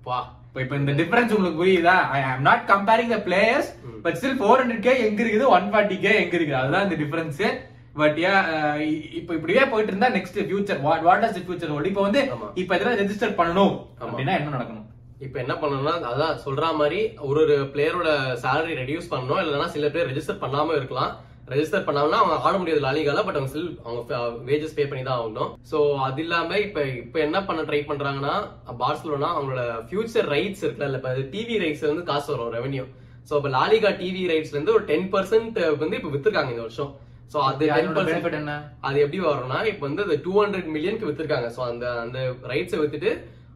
பா 0.07 0.17
இப்போ 0.47 0.61
இப்போ 0.63 0.75
இந்த 0.79 0.93
டிஃபரன்ஸ் 0.99 1.31
உங்களுக்கு 1.35 1.59
புரியுதா? 1.61 1.95
I 2.15 2.17
am 2.31 2.43
not 2.47 2.65
comparing 2.71 3.13
the 3.13 3.17
players 3.27 3.69
but 4.03 4.17
still 4.19 4.39
four 4.41 4.59
hundred 4.61 4.83
K 4.87 4.93
எங்க 5.07 5.19
இருக்குது? 5.23 5.45
One 5.55 5.67
forty 5.71 5.97
K 6.03 6.11
எங்க 6.23 6.35
இருக்குது? 6.37 6.59
அதுதான் 6.61 6.85
இந்த 6.87 6.97
டிஃபரன்ஸ் 7.03 7.39
பட் 7.99 8.17
யா 8.23 8.33
இப்போ 9.19 9.31
இப்படியே 9.37 9.63
போயிட்டு 9.71 9.91
இருந்தா 9.91 10.09
next 10.15 10.39
future 10.45 10.79
what 10.85 11.03
what 11.07 11.21
does 11.23 11.43
future 11.45 11.73
hold 11.73 11.89
இப்போ 11.91 12.03
வந்து. 12.07 12.21
இப்போ 12.61 12.73
இதெல்லாம் 12.77 12.99
ரெஜிஸ்டர் 13.01 13.35
பண்ணணும் 13.41 13.73
ஆமா. 13.73 14.05
அப்படின்னா 14.05 14.35
என்ன 14.39 14.53
நடக்கணும்? 14.55 14.87
இப்போ 15.25 15.37
என்ன 15.43 15.53
பண்ணணும்னா 15.61 15.93
அதான் 16.13 16.39
சொல்ற 16.45 16.71
மாதிரி 16.79 17.01
ஒரு 17.27 17.39
ஒரு 17.43 17.55
பிளேயரோட 17.73 18.09
salary 18.45 18.73
ரெடியூஸ் 18.81 19.11
பண்ணணும். 19.11 19.41
இல்லைன்னா 19.43 19.67
சில 19.75 19.89
பேர் 19.93 20.09
ரெஜிஸ்டர் 20.11 20.41
பண்ணாம 20.45 20.75
இருக்கலாம். 20.79 21.11
ரெஜிஸ்டர் 21.51 21.85
பண்ணாமனா 21.87 22.19
அவங்க 22.21 22.35
ஆட 22.47 22.55
முடியாது 22.59 22.81
லாலிகால 22.85 23.21
பட் 23.27 23.37
அவங்க 23.37 23.51
ஸ்டில் 23.53 23.71
அவங்க 23.85 24.17
வேஜஸ் 24.49 24.75
பே 24.77 24.83
பண்ணி 24.89 25.03
தான் 25.07 25.19
ஆகணும். 25.21 25.49
ஸோ 25.71 25.77
அது 26.07 26.21
இல்லாம 26.25 26.59
இப்ப 26.65 26.85
இப்ப 27.03 27.19
என்ன 27.27 27.37
பண்ண 27.47 27.61
ட்ரை 27.69 27.81
பண்றாங்கன்னா 27.89 28.35
பார்சலோனா 28.81 29.29
அவங்களோட 29.35 29.63
ஃபியூச்சர் 29.89 30.29
ரைட்ஸ் 30.35 30.63
இருக்குல்ல 30.65 30.99
இப்ப 31.01 31.13
டிவி 31.33 31.57
ரைட்ஸ் 31.63 31.87
வந்து 31.91 32.09
காசு 32.11 32.29
வரும் 32.33 32.53
ரெவன்யூ 32.57 32.85
ஸோ 33.29 33.33
இப்போ 33.39 33.51
லாலிகா 33.57 33.91
டிவி 34.01 34.23
ரைட்ஸ்ல 34.33 34.57
இருந்து 34.57 34.77
ஒரு 34.77 34.85
டென் 34.91 35.09
பர்சன்ட் 35.15 35.59
வந்து 35.83 35.97
இப்ப 35.99 36.11
வித்துருக்காங்க 36.15 36.53
இந்த 36.55 36.65
வருஷம். 36.67 36.91
ஸோ 37.31 37.37
அது 37.49 37.67
benefit 37.99 38.35
என்ன? 38.39 38.55
அது 38.87 38.97
எப்படி 39.03 39.19
வரும்னா 39.27 39.59
இப்போ 39.71 39.83
வந்து 39.87 40.03
அது 40.07 40.15
டூ 40.25 40.33
ஹண்ட்ரட் 40.41 40.67
மில்லியனுக்கு 40.75 41.07
வித்துருக்காங்க. 41.09 41.47
ஸோ 41.55 41.61
அந்த 41.69 41.85
அந்த 42.03 42.19
ரைட்ஸை 42.51 42.79
வித்துட்டு 42.81 43.11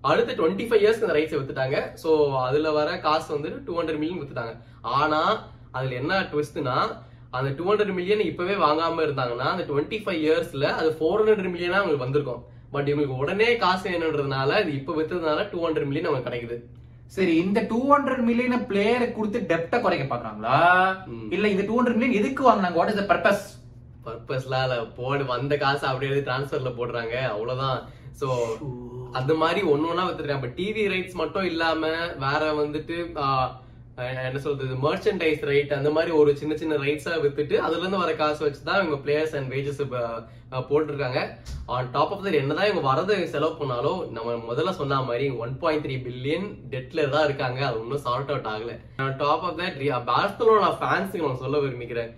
அடுத்த 0.10 0.36
டுவெண்ட்டி 0.40 0.66
ஃபைவ் 0.68 0.84
இயர்ஸ்க்கு 0.84 1.08
அந்த 1.08 1.18
ரைட்ஸை 1.18 1.38
வித்துட்டாங்க. 1.40 1.78
ஸோ 2.04 2.10
அதுல 2.48 2.72
வர 2.80 2.90
காசு 3.06 3.30
வந்து 3.36 3.52
டூ 3.68 3.76
ஹண்ட்ரட் 3.80 4.02
மில்லியன் 4.02 4.22
வித்துட்டாங்க. 4.22 4.54
ஆனா 5.00 5.22
அதுல 5.78 5.96
என்ன 6.02 6.20
ட்விஸ்ட்னா 6.32 6.78
அந்த 7.38 7.50
டூ 7.58 7.64
ஹண்ட்ரட் 7.70 7.96
மில்லியன் 7.98 8.28
இப்பவே 8.32 8.56
வாங்காம 8.66 9.02
இருந்தாங்கன்னா 9.08 9.48
அந்த 9.54 9.66
டுவெண்ட்டி 9.72 9.98
ஃபைவ் 10.04 10.22
இயர்ஸ்ல 10.26 10.66
அது 10.80 10.90
ஃபோர் 11.00 11.24
ஹண்ட்ரட் 11.30 11.54
மில்லியனா 11.56 11.80
அவங்களுக்கு 11.82 12.08
வந்திருக்கும். 12.08 12.44
பட் 12.74 12.88
இவங்களுக்கு 12.92 13.22
உடனே 13.24 13.50
காசு 13.64 13.84
வேணுன்றதுனால 13.90 14.60
இது 14.64 14.72
இப்ப 14.80 14.96
வித்ததுனால 15.00 15.44
டூ 15.52 15.60
ஹண்ட்ரட் 15.66 15.90
மில்லியன் 15.90 16.10
அவங்களுக்கு 16.10 16.30
கிடைக்குது. 16.30 16.58
சரி 17.08 17.36
இந்த 17.36 17.62
டூ 17.62 17.96
ஹண்ட்ரட் 17.96 18.24
மில்லியன் 18.24 18.66
பிளேயரை 18.70 19.12
கொடுத்து 19.12 19.40
டெப்ட 19.40 19.82
குறைக்க 19.82 20.16
பாக்குறாங்களா. 20.16 20.58
இல்ல 21.30 21.48
இந்த 21.48 21.64
டூ 21.64 21.76
ஹண்ட்ரட் 21.80 21.94
மில்லியன் 21.94 22.24
எதுக்கு 22.24 22.52
வாங்கினாங்க? 22.52 22.74
வாட் 22.74 22.90
இஸ் 22.90 23.06
த 23.06 23.06
பர்பஸ் 23.14 23.46
பர்பஸ்லாம் 24.06 24.64
இல்ல 24.64 24.86
போடு 24.96 25.26
வந்த 25.26 25.58
காசு 25.58 25.86
அப்படியே 25.88 26.12
டிரான்ஸ்ஃபர்ல 26.12 26.72
போடுறாங்க 26.80 27.16
அவ்வளவுதான். 27.34 27.80
சோ. 28.22 28.28
அந்த 29.12 29.34
மாதிரி 29.34 29.62
ஒண்ணு 29.68 29.90
ஒண்ணா 29.90 30.06
வித்துருக்காங்க 30.08 30.50
டிவி 30.58 30.84
ரைட்ஸ் 30.88 31.14
மட்டும் 31.14 31.44
இல்லாம 31.44 31.82
வேற 32.18 32.54
வந்துட்டு 32.54 32.98
என்ன 34.06 34.40
சொல்றது 34.46 34.74
மர்ச்சன்டைஸ் 34.84 35.44
ரைட் 35.50 35.72
அந்த 35.78 35.90
மாதிரி 35.94 36.12
ஒரு 36.22 36.32
சின்ன 36.40 36.54
சின்ன 36.62 36.74
ரைட்ஸா 36.84 37.14
வித்துட்டு 37.24 37.56
அதுல 37.66 37.82
இருந்து 37.82 38.02
வர 38.02 38.12
காசு 38.20 38.42
வச்சுதான் 38.46 38.80
இவங்க 38.82 38.98
பிளேயர்ஸ் 39.06 39.34
அண்ட் 39.38 39.50
வேஜஸ் 39.54 39.82
போட்டிருக்காங்க. 40.70 41.22
ஆன் 41.76 41.90
டாப் 41.96 42.12
ஆஃப் 42.14 42.22
தட் 42.26 42.38
என்னதான் 42.42 42.70
இவங்க 42.72 42.84
வரதை 42.90 43.16
செலவு 43.34 43.56
பண்ணாலும் 43.62 44.02
நம்ம 44.18 44.36
முதல்ல 44.50 44.74
சொன்ன 44.82 45.02
மாதிரி 45.10 45.26
ஒன் 45.44 45.56
பாயிண்ட் 45.64 45.86
த்ரீ 45.86 45.98
பில்லியன் 46.06 46.48
டெட்ல 46.74 47.10
தான் 47.16 47.26
இருக்காங்க. 47.30 47.60
அது 47.70 47.82
ஒன்றும் 47.84 48.04
சார்ட் 48.06 48.32
அவுட் 48.34 48.50
ஆகல. 48.54 48.76
டாப் 49.24 49.46
ஆஃப் 49.50 49.60
தட் 49.62 49.82
பார்சலோனா 50.12 50.72
ஃபேன்ஸுக்கு 50.80 51.28
நான் 51.28 51.44
சொல்ல 51.46 51.64
விரும்பிக்கிறேன் 51.66 52.14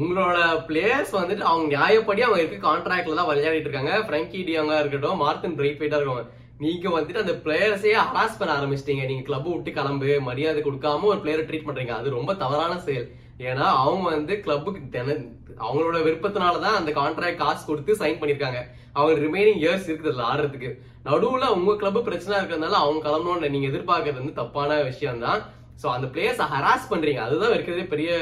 உங்களோட 0.00 0.36
பிளேயர்ஸ் 0.68 1.16
வந்துட்டு 1.20 1.48
அவங்க 1.52 1.66
நியாயப்படி 1.76 2.20
அவங்க 2.26 2.42
இருக்க 2.42 2.68
கான்ட்ராக்ட்ல 2.68 3.18
தான் 3.20 3.30
விளையாடிட்டு 3.32 3.68
இருக்காங்க. 3.68 3.94
ஃப்ரங்கி 4.06 4.40
டியாங்கா 4.48 4.78
இருக்கட்டும் 4.82 5.20
மார்டின் 5.24 5.58
பிரைட்வைட்டா 5.58 5.98
இருக்கவங்க 5.98 6.28
நீங்க 6.64 6.88
வந்துட்டு 6.96 7.22
அந்த 7.24 7.34
பிளேயர்ஸே 7.44 7.92
ஹராஸ் 8.06 8.38
பண்ண 8.38 8.50
ஆரம்பிச்சிட்டீங்க. 8.58 9.04
நீங்க 9.10 9.24
கிளப் 9.28 9.48
விட்டு 9.48 9.70
கிளம்பு 9.78 10.08
மரியாதை 10.28 10.62
கொடுக்காம 10.62 11.08
ஒரு 11.12 11.20
பிளேயரை 11.24 11.44
ட்ரீட் 11.48 11.68
பண்றீங்க. 11.68 11.92
அது 12.00 12.16
ரொம்ப 12.18 12.34
தவறான 12.42 12.74
செயல். 12.86 13.08
ஏன்னா 13.48 13.66
அவங்க 13.84 14.04
வந்து 14.16 14.34
கிளப்புக்கு 14.44 14.80
தின 14.94 15.14
அவங்களோட 15.64 15.98
விருப்பத்தினால 16.06 16.60
தான் 16.64 16.78
அந்த 16.80 16.90
கான்ட்ராக்ட் 16.98 17.40
காசு 17.42 17.62
கொடுத்து 17.70 17.92
சைன் 18.02 18.20
பண்ணிருக்காங்க 18.20 18.60
அவங்க 18.98 19.14
ரிமைனிங் 19.26 19.60
இயர்ஸ் 19.62 19.88
இருக்குது 19.88 20.22
ஆடுறதுக்கு. 20.30 20.70
நடுவுல 21.06 21.46
உங்க 21.56 21.72
கிளப் 21.80 22.06
பிரச்சனை 22.08 22.34
இருக்கிறதுனால 22.38 22.78
அவங்க 22.82 23.00
கிளம்பணும்னு 23.06 23.52
நீங்க 23.54 23.68
எதிர்பார்க்கறது 23.72 24.20
வந்து 24.20 24.40
தப்பான 24.40 24.80
விஷயம் 24.90 25.22
தான் 25.26 25.40
சோ 25.82 25.86
அந்த 25.96 26.06
பிளேயர்ஸ் 26.14 26.42
ஹராஸ் 26.54 26.90
பண்றீங்க. 26.92 27.20
அதுதான் 27.26 27.54
இருக்கிறதே 27.56 27.86
பெரிய 27.94 28.12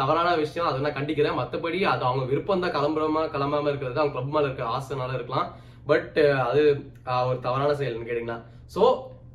தவறான 0.00 0.30
விஷயம். 0.42 0.68
அதை 0.68 0.80
நான் 0.84 0.98
கண்டிக்கிறேன் 0.98 1.38
மத்தபடி 1.40 1.78
அது 1.92 2.02
அவங்க 2.08 2.24
விருப்பம் 2.32 2.64
தான் 2.64 2.76
கிளம்புறமா 2.78 3.22
கிளம்பாம 3.36 3.70
இருக்கிறது 3.72 4.02
அவங்க 4.02 4.14
கிளப் 4.16 4.34
மேல 4.36 4.48
இருக்க 4.48 4.64
ஆசைனால 4.78 5.16
இருக்கலாம். 5.18 5.48
பட் 5.86 6.16
அது 6.46 6.62
அஹ், 7.06 7.24
ஒரு 7.28 7.38
தவறான 7.40 7.74
செயல்னு 7.78 8.08
கேட்டீங்கன்னா. 8.08 8.38
சோ 8.74 8.82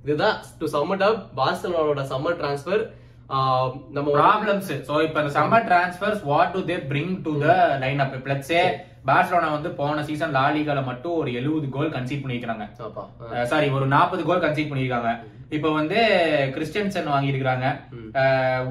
இதுதான் 0.04 0.38
டு 0.60 0.68
சம்மட் 0.74 1.06
அப் 1.08 1.22
பார்சலோனோட 1.38 2.04
சம்மர் 2.12 2.40
டிரான்ஸ்ஃபர் 2.40 2.84
நம்ம 3.96 4.08
ப்ராப்ளம்ஸ் 4.16 4.72
சோ 4.88 4.94
இப்ப 5.04 5.20
இந்த 5.22 5.34
summer 5.36 5.68
transfers 5.68 6.24
what 6.26 6.54
do 6.56 6.62
they 6.70 6.78
bring 6.90 7.14
to 7.26 7.34
the 7.44 7.50
line 7.84 8.02
up 8.06 8.28
let's 8.32 8.50
say 8.50 8.62
Barcelona 9.08 9.50
வந்து 9.54 9.70
போன 9.78 10.02
சீசன் 10.08 10.36
லாலிகால 10.36 10.80
மட்டும் 10.88 11.16
ஒரு 11.18 11.30
70 11.38 11.70
கோல் 11.76 11.94
கன்சீட் 11.94 12.24
பண்ணிருக்காங்க 12.24 12.66
சாரி 13.52 13.68
ஒரு 13.78 13.86
40 13.94 14.28
கோல் 14.28 14.44
கன்சீட் 14.44 14.72
பண்ணிருக்காங்க 14.72 15.12
இப்போ 15.52 15.70
வந்து 15.78 16.00
கிறிஸ்டியன்சன் 16.56 17.10
வாங்கி 17.10 17.32
இருக்காங்க 17.34 17.66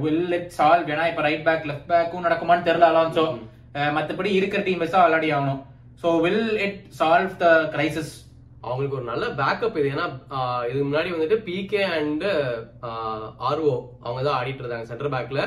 வில் 0.02 0.34
இட் 0.36 0.52
சால்வ் 0.56 0.92
ஏன்னா 0.92 1.06
இப்ப 1.10 1.24
ரைட் 1.26 1.46
பேக் 1.46 1.66
லெஃப்ட் 1.68 1.90
பேக்கும் 1.90 2.26
நடக்குமான்னு 2.26 2.66
தெரியல 2.68 2.90
அலான்சோ. 2.90 3.24
மத்தபடி 3.96 4.30
இருக்கிற 4.34 4.60
டீம் 4.62 4.84
தான் 4.86 5.04
விளையாடி 5.06 5.28
ஆகணும். 5.32 5.60
So 6.02 6.10
will 6.24 6.44
it 6.66 6.78
solve 6.98 7.32
the 7.42 7.46
crisis 7.74 8.12
அவங்களுக்கு 8.66 8.96
ஒரு 8.98 9.06
நல்ல 9.10 9.24
பேக்கப் 9.40 9.76
இது. 9.80 9.88
ஏன்னா 9.94 10.06
இதுக்கு 10.68 10.86
முன்னாடி 10.88 11.10
வந்துட்டு 11.14 11.36
பிகே 11.48 11.82
அண்ட் 11.96 12.24
ஆர்ஓ 13.50 13.74
அவங்க 14.04 14.20
தான் 14.26 14.38
ஆடிட்டு 14.38 14.62
இருந்தாங்க 14.62 14.88
சென்டர் 14.90 15.12
பேக்ல 15.14 15.42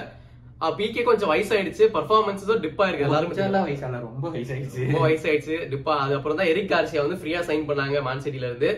பிகே 0.80 1.02
கொஞ்சம் 1.08 1.32
வயசாயிடுச்சு. 1.32 1.86
பர்ஃபார்மன்ஸும் 1.96 2.62
டிப் 2.66 2.82
ஆயிருக்கு 2.84 3.06
எல்லாரும் 3.08 3.34
ரொம்ப 4.08 4.28
வயசாயிடுச்சு. 4.36 4.82
ரொம்ப 4.86 5.00
வயசாயிடுச்சு. 5.06 5.56
டிப்பா 5.72 5.94
அதுக்கப்புறம் 6.04 6.40
தான் 6.40 6.52
எரிக் 6.52 6.72
கார்சியா 6.74 7.04
வந்து 7.06 7.18
ஃப்ரீயா 7.22 7.42
சைன் 7.50 7.66
பண்ணாங்க 7.70 8.04
மேன் 8.08 8.24
சிட்டில 8.26 8.50
இருந்து. 8.50 8.70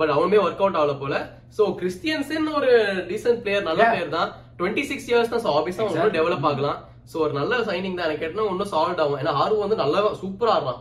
பட் 0.00 0.12
அவனுமே 0.14 0.38
ஒர்க் 0.46 0.62
அவுட் 0.64 0.78
ஆகல 0.80 0.94
போல. 1.02 1.14
சோ 1.56 1.62
கிறிஸ்டியன்ஸ் 1.80 2.32
ஒரு 2.60 2.72
டீசென்ட் 3.10 3.40
பிளேயர் 3.44 3.68
நல்ல. 3.68 3.82
பிளேயர் 3.92 4.16
தான். 4.18 4.30
டுவெண்ட்டி 4.58 4.84
சிக்ஸ் 4.90 5.08
இயர்ஸ் 5.10 5.32
தான் 5.34 5.44
Exactly. 5.46 5.94
இன்னும் 5.94 6.16
டெவலப் 6.18 6.46
ஆகலாம். 6.50 6.78
சோ 7.10 7.16
ஒரு 7.24 7.32
நல்ல 7.38 7.58
சைனிங் 7.68 7.96
தான். 7.98 8.06
எனக்கு 8.08 8.22
கேட்டா 8.22 8.46
இன்னும் 8.52 8.72
சால்ட் 8.72 9.00
ஆகும். 9.02 9.18
ஏன்னா 9.22 9.32
ஆர்வம் 9.42 9.64
வந்து 9.64 9.78
நல்லா 9.82 10.00
சூப்பரா 10.22 10.54
ஆடுறான். 10.56 10.80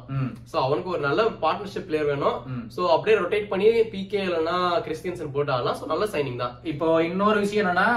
சோ 0.51 0.55
அவனுக்கு 0.65 0.93
ஒரு 0.95 1.01
நல்ல 1.07 1.23
பார்ட்னர்ஷிப் 1.43 1.87
பிளேயர் 1.89 2.09
வேணும். 2.11 2.37
சோ 2.75 2.81
அப்படியே 2.95 3.17
ரொட்டேட் 3.21 3.51
பண்ணி 3.51 3.67
பிகே 3.93 4.21
இல்லைன்னா 4.27 4.57
கிறிஸ்டியன்சன் 4.87 5.33
போட்டு 5.35 5.53
ஆடலாம். 5.57 5.77
சோ 5.81 5.87
நல்ல 5.93 6.07
சைனிங் 6.15 6.41
தான். 6.43 6.55
இப்போ 6.73 6.87
இன்னொரு 7.09 7.37
விஷயம் 7.45 7.63
என்னன்னா 7.65 7.89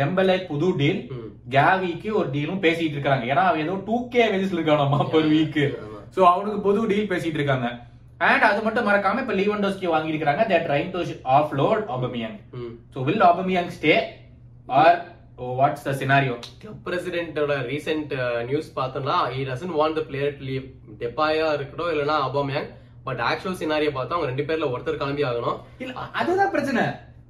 டெம்பலே 0.00 0.38
புது 0.52 0.70
டீல். 0.80 1.02
கேவிக்கு 1.56 2.08
ஒரு 2.20 2.28
டீலும் 2.36 2.64
பேசிட்டு 2.64 2.96
இருக்காங்க. 2.98 3.24
ஏன்னா 3.32 3.44
அவன் 3.50 3.64
ஏதோ 3.66 3.76
டூ 3.90 3.98
கே 4.14 4.24
வெஜஸ்ல 4.32 4.58
இருக்கானாமா 4.60 4.98
பெர் 5.12 5.30
வீக். 5.34 5.62
சோ 6.16 6.20
அவனுக்கு 6.32 6.58
புது 6.66 6.80
டீல் 6.92 7.12
பேசிட்டு 7.12 7.38
இருக்காங்க. 7.40 7.68
அண்ட் 8.28 8.44
அது 8.48 8.60
மட்டும் 8.66 8.86
மறக்காம 8.86 9.20
இப்ப 9.22 9.34
லீவன்டோஸ்கி 9.40 9.86
வாங்கி 9.92 10.12
இருக்காங்க 10.12 10.44
they 10.50 10.56
trying 10.68 10.90
to 10.94 11.00
off 11.36 11.52
load 11.60 11.82
Aubameyang. 11.96 12.36
So 12.94 13.04
will 13.08 13.24
Aubameyang 13.30 13.70
stay 13.76 13.92
or 14.80 14.96
what's 15.38 15.84
the 15.84 15.90
scenario 15.90 16.36
club 16.58 16.80
பிரசிடென்ட்டோட 16.84 17.52
recent 17.72 18.44
news 18.44 18.72
பார்த்தோம்னா 18.76 19.16
he 19.34 19.42
doesn't 19.50 19.74
want 19.80 19.96
the 19.96 20.04
player 20.10 20.30
to 20.38 20.44
leave. 20.48 20.64
டெப்பாயா 20.98 21.52
இருக்கட்டும் 21.54 21.92
இல்லனா 21.92 22.16
அபாமேங் 22.28 22.68
பட் 23.04 23.18
ஆக்சுவல் 23.18 23.60
சினாரியோ 23.60 23.90
பார்த்தா 23.90 24.16
அவங்க 24.16 24.30
ரெண்டு 24.30 24.42
பேர்ல 24.42 24.70
ஒருத்தர் 24.70 24.96
கிளம்பி 24.96 25.24
ஆகணும். 25.24 25.58
இல்ல 25.78 25.94
அதுதான் 26.12 26.50
பிரச்சனை. 26.50 26.82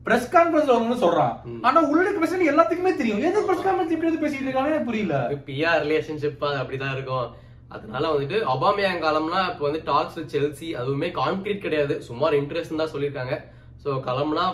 பிரஸ் 0.05 0.33
கான்பரன்ஸ்ல 0.35 0.77
அவங்க 0.77 0.95
சொல்றான். 1.07 1.59
ஆனா 1.63 1.81
உள்ள 1.81 2.11
பிரச்சனை 2.11 2.49
எல்லாத்துக்குமே 2.49 2.97
தெரியும். 2.97 3.23
எது 3.23 3.45
பிரஸ் 3.45 3.67
கான்பரன்ஸ் 3.67 3.91
இப்படி 3.91 4.11
வந்து 4.11 4.23
பேசிட்டு 4.23 4.49
இருக்கானே 4.49 4.73
எனக்கு 4.73 4.85
புரியல. 4.85 5.31
பிஆர் 5.47 5.85
ரிலேஷன்ஷிப் 5.85 6.45
அப்படிதான் 6.63 6.93
இருக்கும். 6.93 7.37
அதனால 7.69 8.13
வந்துட்டு 8.13 8.39
அபாமியாங் 8.55 9.05
காலம்னா 9.05 9.41
இப்போ 9.51 9.65
வந்து 9.69 9.81
டாக்ஸ் 9.85 10.19
செல்சி 10.19 10.69
அதுவுமே 10.83 11.11
கான்கிரீட் 11.21 11.65
கிடையாது. 11.67 12.03
சுமார் 12.03 12.35
இன்ட்ரெஸ்ட் 12.35 12.77
தான் 12.77 12.95
சொல்லியிருக்காங்க. 12.95 13.37
ஸோ 13.83 13.91
கிளம்புனா 14.07 14.45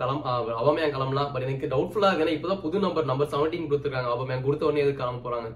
கிளம் 0.00 0.22
அபாமியாங் 0.60 0.94
கிளம்பலாம் 0.96 1.30
பட் 1.32 1.46
எனக்கு 1.46 1.72
டவுட்ஃபுல்லா 1.74 2.10
இருக்கு 2.10 2.24
ஏன்னா 2.24 2.36
இப்போதான் 2.36 2.62
புது 2.64 2.84
நம்பர் 2.86 3.10
நம்பர் 3.10 3.32
செவன்டீன் 3.34 3.68
கொடுத்துருக்காங்க. 3.70 4.10
அபாமியாங் 4.14 4.46
கொடுத்த 4.46 4.68
உடனே 4.68 4.84
எதுக்கு 4.84 5.02
கிளம்ப 5.02 5.22
போறாங்க? 5.26 5.50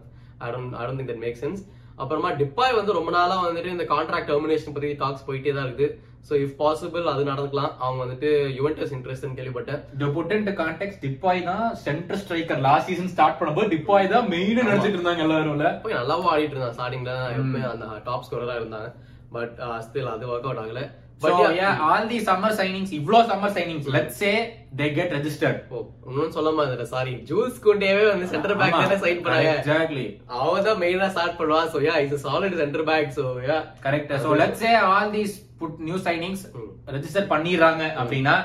I 0.45 0.51
don't 0.55 1.01
think 1.01 1.13
that 1.13 1.25
make 1.27 1.41
sense 1.43 1.63
அப்புறமா 2.03 2.29
டிப்பாய் 2.41 2.79
வந்து 2.79 2.93
ரொம்ப 2.99 3.11
நாளா 3.17 3.35
வந்துட்டு 3.47 3.75
இந்த 3.77 3.87
கான்ட்ராக்ட் 3.95 4.31
டெர்மினேஷன் 4.31 4.75
பத்தி 4.77 4.91
டாக்ஸ் 5.03 5.27
போயிட்டே 5.27 5.53
தான் 5.57 5.67
இருக்குது. 5.69 5.97
ஸோ 6.29 6.33
இஃப் 6.45 6.55
பாசிபிள் 6.63 7.05
அது 7.13 7.23
நடக்கலாம் 7.31 7.73
அவங்க 7.83 8.01
வந்துட்டு 8.05 8.31
யுவென்டஸ் 8.59 8.95
இன்ட்ரெஸ்ட் 8.97 9.27
கேள்விப்பட்டேன். 9.39 9.81
த 10.01 10.09
புட் 10.17 10.33
கான்டெக்ட் 10.63 10.99
டிப்பாய் 11.05 11.41
தான் 11.51 11.67
centre 11.87 12.21
striker 12.23 12.65
last 12.69 12.89
season 12.91 13.13
start 13.15 13.39
பண்ணும்போது 13.39 13.71
டிப்பாய் 13.75 14.11
தான் 14.15 14.27
மெயின் 14.35 14.61
நினைச்சிட்டு 14.63 14.99
இருந்தாங்க 14.99 15.25
எல்லாரும்ல. 15.27 15.69
போய் 15.85 15.99
நல்லாவும் 16.01 16.31
ஆடிட்டு 16.33 16.57
இருந்தான். 16.57 16.75
ஸ்டார்டிங்ல 16.79 17.15
எப்பவுமே 17.37 17.63
அந்த 17.75 17.87
டாப் 18.09 18.27
ஸ்கோரரா 18.29 18.57
இருந்தாங்க. 18.61 18.91
பட் 19.37 19.57
ஸ்டில் 19.87 20.13
அது 20.15 20.33
ஒர்க் 20.33 20.49
அவுட் 20.49 20.63
ஆகல. 20.65 20.83
But 21.23 21.41
yeah, 21.57 21.81
all 21.87 22.05
the 22.11 22.19
summer 22.27 22.51
signings, 22.59 22.91
இவ்ளோ 22.99 23.19
summer 23.31 23.51
signings, 23.57 23.87
let's 23.97 24.17
say 24.23 24.33
they 24.79 24.89
get 24.99 25.09
registered. 25.17 25.59
ஓ 25.73 25.79
இன்னொன்னு 26.07 26.35
சொல்ல 26.37 26.51
மாதிரி 26.59 26.87
சாரி 26.93 27.15
ஜூஸ் 27.31 27.59
குண்டேவே 27.67 28.05
வந்து 28.13 28.29
சென்டர் 28.33 28.57
பேக் 28.61 28.77
தானே 28.79 28.99
சைன் 29.05 29.21
பண்ணாங்க 29.25 29.51
Exactly. 29.59 30.07
அவன் 30.39 30.67
தான் 30.69 30.81
மெயினா 30.85 31.09
ஸ்டார்ட் 31.15 31.37
பண்ணுவான் 31.41 31.69
so 31.75 31.81
yeah 31.87 31.97
is 32.05 32.25
solid 32.27 32.57
centre 32.63 32.87
back 32.91 33.11
so 33.19 33.27
yeah 33.49 33.59
Correct. 33.87 34.13
So 34.25 34.31
let's 34.43 34.61
say 34.65 34.73
all 34.91 35.11
these 35.19 35.35
put 35.63 35.75
new 35.89 35.99
signings 36.07 36.43
ம். 36.61 36.71
register 36.97 37.25
பண்ணிடுறாங்க 37.35 37.83
அப்படின்னா 38.01 38.37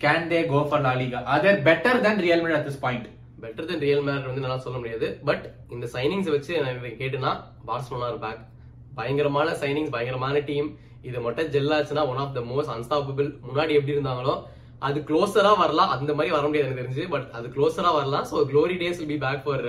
can 0.00 0.22
they 0.30 0.42
go 0.46 0.60
for 0.70 0.78
La 0.80 0.94
Liga? 0.94 1.20
Are 1.26 1.40
they 1.40 1.54
better 1.62 1.94
than 2.06 2.16
Real 2.26 2.40
Madrid 2.42 2.58
at 2.60 2.66
this 2.70 2.78
point? 2.78 3.04
Better 3.42 3.68
than 3.70 3.82
Real 3.84 4.04
Mad 4.04 4.28
வந்து 4.28 4.42
நல்லா 4.44 4.58
சொல்ல 4.64 4.76
முடியாது 4.78 5.06
but 5.28 5.42
இந்த 5.74 5.86
signings 5.94 6.30
வச்சு 6.34 6.52
எனக்கு 6.60 6.90
கேட்டுனா 7.00 7.30
பார்சலோனா 7.68 8.08
பேக் 8.22 8.40
பயங்கரமான 8.98 9.48
சைனிங்ஸ் 9.62 9.92
பயங்கரமான 9.94 10.40
டீம் 10.50 10.68
இது 11.04 11.18
மட்டும் 11.20 11.50
ஜெல் 11.52 11.74
ஆச்சுன்னா 11.76 12.04
one 12.10 12.20
of 12.22 12.34
the 12.34 12.42
most 12.48 12.72
unstoppable 12.74 13.28
முன்னாடி 13.46 13.72
எப்படி 13.78 13.94
இருந்தாங்களோ 13.94 14.34
அது 14.82 14.98
க்ளோஸரா 15.08 15.52
வரலாம். 15.58 15.92
அந்த 15.94 16.10
மாதிரி 16.14 16.32
வர 16.34 16.44
முடியாது 16.46 16.68
எனக்கு 16.68 16.82
தெரிஞ்சு. 16.82 17.04
பட் 17.10 17.28
அது 17.36 17.46
க்ளோஸரா 17.54 17.90
வரலாம். 17.96 18.24
So 18.30 18.36
glory 18.50 18.74
days 18.80 18.98
will 19.00 19.12
be 19.12 19.20
back 19.22 19.44
for 19.46 19.66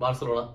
Barcelona 0.00 0.46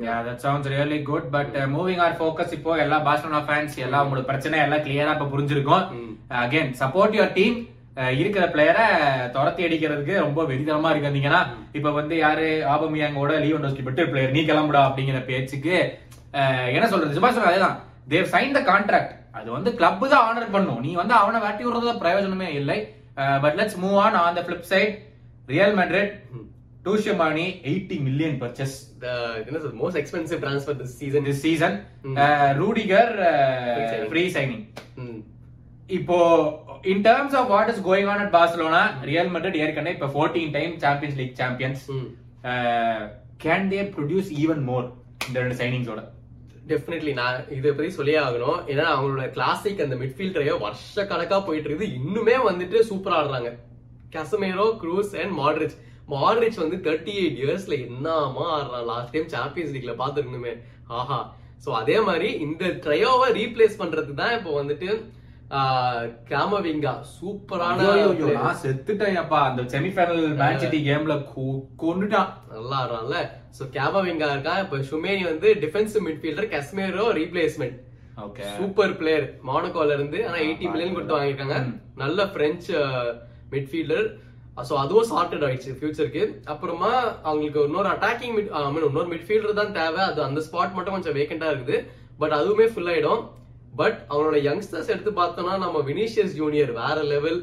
Yeah, 0.00 0.18
that 0.22 0.40
sounds 0.40 0.66
really 0.68 0.98
good. 1.02 1.24
But 1.28 1.48
uh, 1.52 1.64
moving 1.68 2.00
our 2.00 2.12
focus 2.16 2.50
இப்போ 2.56 2.72
எல்லா 2.82 2.98
பார்சலோனா 3.06 3.40
ஃபேன்ஸ் 3.46 3.76
எல்லாம் 3.84 4.04
உங்களோட 4.04 4.24
பிரச்சனை 4.28 4.58
எல்லாம் 4.64 4.84
கிளியரா 4.84 5.14
இப்ப 5.16 5.26
புரிஞ்சிருக்கும். 5.32 5.82
அகைன் 6.38 6.70
சப்போர்ட் 6.80 7.16
யுவர் 7.16 7.34
டீம் 7.34 7.56
இருக்கிற 8.16 8.44
பிளேயரை 8.52 8.84
துரத்தி 9.34 9.62
அடிக்கிறதுக்கு 9.66 10.14
ரொம்ப 10.22 10.40
வெறித்தனமா 10.50 10.90
இருக்காதீங்கன்னா 10.92 11.40
இப்ப 11.72 11.90
வந்து 11.96 12.16
யாரு 12.18 12.44
ஆபமியாங்கோட 12.74 13.32
லீவன் 13.44 13.66
பெட்டர் 13.80 14.10
பிளேயர் 14.12 14.34
நீ 14.36 14.42
கிளம்புடா 14.44 14.82
அப்படிங்கிற 14.88 15.20
பேச்சுக்கு 15.26 15.74
அஹ், 16.34 16.68
என்ன 16.76 16.86
சொல்றது? 16.88 17.16
சும்மா 17.16 17.30
அதேதான். 17.44 17.76
தேவ் 18.08 18.32
சைன் 18.34 18.56
த 18.56 18.62
கான்ட்ராக்ட் 18.70 19.12
அது 19.38 19.48
வந்து 19.56 19.70
கிளப் 19.78 20.04
தான் 20.12 20.26
ஆனர் 20.28 20.54
பண்ணும். 20.56 20.80
நீ 20.86 20.90
வந்து 21.00 21.14
அவனை 21.20 21.38
வெட்டி 21.46 21.64
விடுறதுல 21.64 21.94
பிரயோஜனமே 22.04 22.48
இல்லை. 22.60 22.78
But 23.44 23.56
let's 23.60 23.78
move 23.84 23.98
on 24.04 24.18
on 24.24 24.36
the 24.38 24.42
flip 24.46 24.68
side 24.72 24.94
Real 25.54 25.74
Madrid 25.80 26.12
Tchouameni 26.86 27.46
eighty 27.70 27.96
million 28.06 28.36
purchase 28.42 28.76
என்ன 29.46 29.56
சொல்றது 29.62 29.80
most 29.80 29.98
expensive 30.00 30.40
transfer 30.44 30.78
this 30.80 30.94
season 31.00 31.26
this 31.28 31.42
season. 31.46 31.76
Rudiger. 32.60 33.12
Free 34.12 34.24
signing 34.36 34.64
இப்போ 35.98 36.18
in 36.92 37.04
terms 37.08 37.36
of 37.40 37.50
what 37.54 37.70
is 37.72 37.82
going 37.88 38.08
on 38.12 38.22
at 38.24 38.32
Barcelona 38.36 38.82
Real 39.10 39.30
Madrid 39.34 39.60
ஏற்கனவே 39.64 39.94
இப்போ 39.96 40.08
14 40.16 40.46
time 40.56 40.74
Champions 40.84 41.18
League 41.20 41.38
champions 41.42 41.84
can 43.44 43.68
they 43.72 43.80
produce 43.96 44.30
even 44.42 44.62
more 44.70 44.86
இந்த 45.28 45.36
ரெண்டு 45.44 45.58
சைனிங்ஸோட 45.62 46.02
definitely 46.70 47.12
நான் 47.20 47.38
இதை 47.56 47.70
பத்தி 47.72 47.90
சொல்லியே 47.98 48.18
ஆகணும். 48.26 48.58
ஏன்னா 48.72 48.86
அவங்களோட 48.94 49.26
கிளாசிக் 49.36 49.82
அந்த 49.86 49.96
மிட்ஃபீல்டரையோ 50.02 50.54
வருஷ 50.64 51.04
கணக்கா 51.12 51.38
போயிட்டு 51.48 51.68
இருக்குது 51.70 51.94
இன்னுமே 52.00 52.36
வந்துட்டு 52.48 52.80
சூப்பரா 52.90 53.18
ஆடுறாங்க. 53.20 53.52
Casemiro 54.16 54.66
Kroos 54.82 55.12
and 55.22 55.34
Modric 55.40 55.76
Modric 56.14 56.62
வந்து 56.62 56.76
தேர்ட்டி 56.86 57.14
எயிட் 57.22 57.38
இயர்ஸ்ல 57.42 57.74
என்னமா 57.86 58.46
ஆடுறான். 58.56 58.86
லாஸ்ட் 58.92 59.12
டைம் 59.14 59.28
சாம்பியன்ஸ் 59.36 59.74
லீக்ல 59.76 59.94
பாத்துருக்கணுமே 60.02 60.54
ஆஹா. 60.98 61.20
சோ 61.64 61.70
அதே 61.82 61.96
மாதிரி 62.08 62.28
இந்த 62.46 62.64
ட்ரையோவை 62.84 63.28
ரீப்ளேஸ் 63.40 63.80
பண்றதுக்கு 63.80 64.20
தான் 64.22 64.36
இப்போ 64.38 64.50
வந்துட்டு 64.60 64.88
கேமவிங்கா 66.30 66.92
சூப்பரான 67.16 67.84
செத்துட்டேன் 68.62 69.18
அந்த 69.48 69.62
செமிஃபைனல் 69.74 70.24
சிட்டி 70.62 70.80
கேம்ல 70.88 71.14
கொன்னுட்டான். 71.82 72.32
நல்லா 72.54 72.76
ஆடுறான்ல. 72.82 73.18
சோ 73.56 73.64
கேமவிங்கா 73.76 74.28
இருக்கான் 74.34 74.62
இப்ப 74.64 74.78
ஷுமேனி 74.90 75.22
வந்து 75.32 75.48
defensive 75.64 76.04
midfielder 76.08 76.48
Casemiro 76.54 77.04
replacement 77.20 77.76
okay 78.26 78.46
super 78.58 78.94
player 79.00 79.26
மானோகோல 79.48 79.96
இருந்து 79.98 80.18
ஆனா 80.28 80.38
எயிட்டி 80.46 80.66
மில்லியன் 80.70 80.96
கொடுத்து 80.96 81.16
வாங்கியிருக்காங்க. 81.16 81.58
நல்ல 82.02 82.26
பிரெஞ்சு 82.36 82.74
மிட்ஃபீல்டர் 83.52 84.06
சோ 84.68 84.74
அதுவும் 84.82 85.08
சார்ட்டட் 85.10 85.44
ஆயிடுச்சு 85.46 85.76
ஃபியூச்சருக்கு 85.78 86.22
அப்புறமா 86.52 86.90
அவங்களுக்கு 87.28 87.60
இன்னொரு 87.68 87.88
அட்டாக்கிங் 87.94 88.34
மிட் 88.36 88.48
ஐ 88.60 88.62
மீன் 88.76 88.86
இன்னொரு 88.88 89.10
மிட்ஃபீல்டர் 89.12 89.58
தான் 89.60 89.74
தேவை. 89.78 90.00
அது 90.10 90.20
அந்த 90.28 90.40
ஸ்பாட் 90.46 90.74
மட்டும் 90.76 90.96
கொஞ்சம் 90.96 91.16
வேகண்டா 91.18 91.48
இருக்குது. 91.52 91.78
பட் 92.22 92.34
அதுவுமே 92.38 92.66
ஃபுல் 92.72 92.90
ஆயிடும். 92.92 93.22
பட் 93.80 93.98
அவங்களோட 94.10 94.38
யங்ஸ்டர்ஸ் 94.48 94.92
எடுத்து 94.94 95.10
பார்த்தோம்னா 95.20 95.54
நம்ம 95.64 95.82
வினிஷியஸ் 95.90 96.36
ஜூனியர் 96.40 96.72
வேற 96.82 96.98
லெவல் 97.12 97.40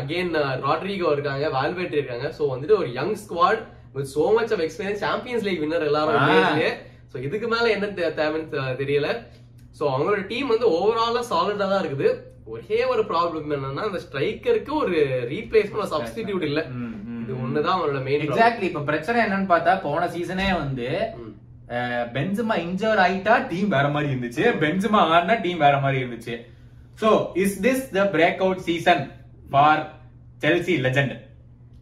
அகைன் 0.00 0.32
ராட்ரிகோ 0.66 1.10
இருக்காங்க 1.16 1.44
வால்வேட் 1.56 1.98
இருக்காங்க. 1.98 2.28
சோ 2.38 2.42
வந்துட்டு 2.54 2.78
ஒரு 2.82 2.90
young 2.98 3.16
squad 3.24 3.62
with 3.96 4.10
so 4.16 4.24
much 4.38 4.52
of 4.54 4.62
experience 4.66 5.02
Champions 5.06 5.44
League 5.48 5.62
winner 5.64 5.88
எல்லாரும். 5.90 6.62
சோ 7.12 7.16
இதுக்கு 7.26 7.48
மேல 7.54 7.66
என்ன 7.76 7.86
தேவைன்னு 8.22 8.48
தெரியல. 8.82 9.10
சோ 9.78 9.84
அவங்களோட 9.94 10.22
டீம் 10.32 10.52
வந்து 10.54 10.66
ஓவராலா 10.78 11.22
சாலிடா 11.32 11.66
தான் 11.72 11.82
இருக்குது. 11.84 12.08
ஒரே 12.52 12.80
ஒரு 12.92 13.02
ப்ராப்ளம் 13.12 13.54
என்னன்னா 13.56 13.86
அந்த 13.88 14.00
ஸ்ட்ரைக்கருக்கு 14.04 14.72
ஒரு 14.82 14.98
ரீப்ளேஸ்மெண்ட் 15.32 15.92
சப்ஸ்டிடியூட் 15.94 16.44
இல்ல. 16.50 16.60
இது 17.22 17.32
ஒண்ணுதான் 17.44 17.74
அவங்களோட 17.74 18.00
மெயின் 18.06 18.22
எக்ஸாக்ட்லி 18.26 18.66
இப்ப 18.68 18.82
பிரச்சனை 18.90 19.18
என்னன்னு 19.24 19.50
பார்த்தா 19.54 19.72
போன 19.86 20.06
சீசனே 20.14 20.46
வந்து 20.62 20.88
பென்சுமா 22.14 22.54
இன்ஜர் 22.66 23.00
ஆயிட்டா 23.06 23.34
டீம் 23.50 23.74
வேற 23.76 23.86
மாதிரி 23.94 24.08
இருந்துச்சு. 24.12 24.44
பென்சுமா 24.62 25.00
ஆடினா 25.14 25.36
டீம் 25.46 25.64
வேற 25.66 25.76
மாதிரி 25.84 25.98
இருந்துச்சு. 26.02 26.36
So 27.00 27.08
is 27.42 27.56
this 27.66 27.84
the 27.96 28.04
breakout 28.44 28.62
season 28.68 29.02
for 29.52 29.82
Chelsea 30.44 30.76
legend 30.86 31.14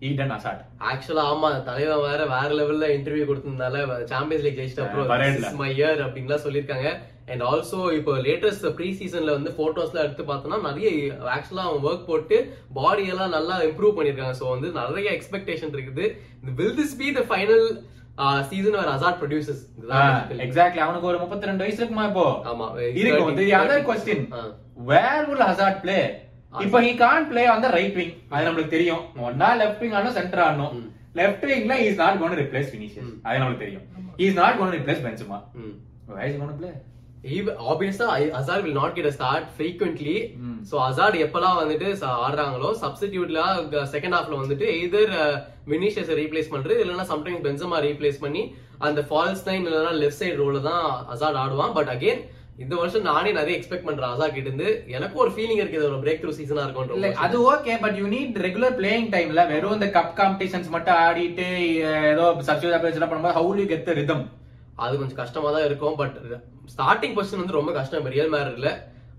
Eden 0.02 0.32
Hazard 0.34 0.62
ஆக்சுவலா 0.90 1.22
ஆமா 1.32 1.50
தலைவன் 1.68 2.02
வேற 2.06 2.22
வேற 2.32 2.48
லெவல்ல 2.58 2.88
இன்டர்வியூ 2.96 3.26
கொடுத்திருந்தால 3.28 3.76
சாம்பியன்ஸ் 4.10 4.44
லீக் 4.46 4.58
ஜெயிச்சிட்ட 4.58 4.86
அப்புறம் 4.86 5.58
my 5.60 5.70
year 5.80 5.94
அப்படின்லாம் 6.06 6.44
சொல்லியிருக்காங்க. 6.46 6.88
அண்ட் 7.30 7.42
ஆல்சோ 7.42 7.78
இப்போ 7.98 8.12
லேட்டஸ்ட் 8.26 8.66
ப்ரீ 8.76 8.88
சீசன்ல 8.98 9.32
வந்து 9.36 9.50
போட்டோஸ்லாம் 9.56 10.04
எடுத்து 10.04 10.24
பார்த்தோம்னா 10.28 10.58
நிறைய 10.66 10.88
ஆக்சுவலா 11.36 11.64
அவன் 11.68 11.86
ஒர்க் 11.88 12.08
போட்டு 12.10 12.36
பாடி 12.78 13.04
எல்லாம் 13.12 13.34
நல்லா 13.36 13.54
இம்ப்ரூவ் 13.68 13.96
பண்ணிருக்காங்க 13.96 14.34
ஸோ 14.40 14.46
வந்து 14.52 14.68
நிறைய 14.78 15.08
எக்ஸ்பெக்டேஷன் 15.16 15.74
இருக்குது. 15.76 16.04
Will 16.58 16.76
this 16.80 16.96
be 17.00 17.08
the 17.18 17.22
final 17.30 17.64
season 18.50 18.76
where 18.78 18.92
Hazard 18.92 19.18
producers 19.22 19.64
exactly 20.46 20.82
அவனுக்கு 20.84 21.10
ஒரு 21.10 21.18
32 21.22 21.64
வயசு 21.64 21.80
இருக்குமா 21.82 22.06
இப்போ? 22.12 22.26
ஆமா 22.52 22.68
இருக்கும் 23.00 23.40
the 23.40 23.48
other 23.62 23.80
question. 23.82 24.20
where 24.90 25.20
will 25.28 25.42
hazard 25.48 25.76
play? 25.82 26.00
இப்போ 26.64 26.78
he 26.86 26.92
can't 27.02 27.26
play 27.32 27.46
on 27.52 27.60
the 27.64 27.70
right 27.76 27.94
wing. 28.00 28.12
அது 28.32 28.46
நம்மளுக்கு 28.46 28.74
தெரியும். 28.76 29.02
ஒன்னா 29.28 29.48
லெஃப்ட் 29.62 29.80
விங் 29.84 29.96
ஆனோ 30.00 30.10
சென்டர் 30.18 30.42
ஆடணும். 30.46 30.74
ம். 30.78 30.88
Left 31.20 31.46
விங்ல 31.50 31.74
is 31.86 32.00
not 32.02 32.18
gonna 32.22 32.36
replace 32.42 32.68
Vinicius 32.72 33.06
ம். 33.06 33.16
அது 33.26 33.40
நம்மளுக்கு 33.40 33.64
தெரியும். 33.64 33.86
Is 34.26 34.36
not 34.42 34.58
gonna 34.60 34.74
replace 34.78 35.02
Benzema 35.06 35.38
to 36.50 36.58
play? 36.60 36.74
ஆப்வியஸா 37.70 38.06
Hazard 38.38 38.62
will 38.64 38.76
not 38.80 38.94
get 38.96 39.08
start 39.16 39.46
frequently. 39.54 40.16
So 40.70 40.74
Hazard 40.88 41.16
எப்பெல்லாம் 41.24 41.58
வந்துட்டு 41.60 41.86
ஆடுறாங்களோ 42.26 42.68
சப்ஸ்டிடியூட்ல 42.82 43.40
செகண்ட் 43.94 44.16
ஹாஃப்ல 44.16 44.36
வந்துட்டு 44.42 44.66
எய்தர் 44.76 45.12
வினிஷியஸ் 45.72 46.12
ரீப்ளேஸ் 46.20 46.52
பண்றது 46.54 46.76
இல்லைன்னா 46.84 47.06
சம்டைம்ஸ் 47.12 47.44
பென்சமா 47.46 47.78
ரீப்ளேஸ் 47.86 48.18
பண்ணி 48.24 48.42
அந்த 48.88 49.02
ஃபால்ஸ் 49.08 49.44
நைன் 49.48 49.66
இல்லைன்னா 49.68 49.92
லெஃப்ட் 50.02 50.20
சைடு 50.22 50.36
ரோல 50.42 50.60
தான் 50.70 50.84
அசார்ட் 51.14 51.40
ஆடுவான். 51.42 51.74
பட் 51.78 51.90
அகைன் 51.96 52.22
இந்த 52.64 52.74
வருஷம் 52.80 53.06
நானே 53.08 53.30
நிறைய 53.38 53.54
எக்ஸ்பெக்ட் 53.58 53.86
பண்றேன் 53.88 54.12
அசார் 54.12 54.34
கிட்ட 54.34 54.48
இருந்து 54.50 54.68
எனக்கும் 54.96 55.22
ஒரு 55.24 55.32
ஃபீலிங் 55.34 55.60
இருக்கு 55.60 55.78
இது 55.78 55.88
ஒரு 55.90 56.00
பிரேக் 56.04 56.22
த்ரூ 56.22 56.32
சீசனா 56.38 56.62
இல்ல 56.62 57.08
இருக்கும் 57.08 57.22
அது 57.24 57.36
okay 57.52 57.74
but 57.84 57.98
you 58.00 58.06
need 58.14 58.40
regular 58.46 58.76
playing 58.80 59.08
டைம்ல 59.14 59.42
வெறும் 59.52 59.76
இந்த 59.78 59.88
கப் 59.96 60.16
காம்படிஷன்ஸ் 60.20 60.72
மட்டும் 60.74 61.00
ஆடிட்டு 61.06 61.46
ஏதோ 62.12 62.26
சப்ஸ்டியூட் 62.48 62.76
அப்ளேஸ் 62.78 63.00
பண்ணும்போது 63.02 63.38
ஹவு 63.38 63.52
யூ 63.60 63.66
கெட் 63.72 63.90
ரிதம் 64.00 64.24
அது 64.84 64.94
கொஞ்சம் 65.00 65.20
கஷ்டமா 65.22 65.50
தான் 65.56 65.66
இருக்கும் 65.68 65.98
பட் 66.02 66.16
ஸ்டார்டிங் 66.74 67.16
பொசிஷன் 67.16 67.42
வந்து 67.42 67.58
ரொம்ப 67.58 67.72
கஷ்டம் 67.78 68.10
ரியல் 68.16 68.32
மேரில் 68.34 68.70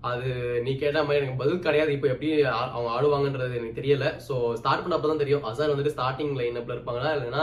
அது 0.08 0.28
நீ 0.64 0.72
கேட்ட 0.82 0.98
மாதிரி 1.06 1.20
எனக்கு 1.20 1.40
பதில் 1.40 1.64
கிடையாது 1.64 1.90
இப்போ 1.94 2.08
எப்படி 2.12 2.28
அவங்க 2.74 2.88
ஆடுவாங்கன்றது 2.96 3.56
எனக்கு 3.60 3.78
தெரியல. 3.80 4.04
ஸோ 4.26 4.34
ஸ்டார்ட் 4.58 4.84
பண்ணப்ப 4.84 5.08
தான் 5.10 5.22
தெரியும். 5.22 5.46
அசார் 5.48 5.72
வந்துட்டு 5.72 5.94
ஸ்டார்டிங் 5.94 6.34
லைனப்ல 6.40 6.74
இருப்பாங்களா 6.76 7.14
இல்லைன்னா 7.16 7.42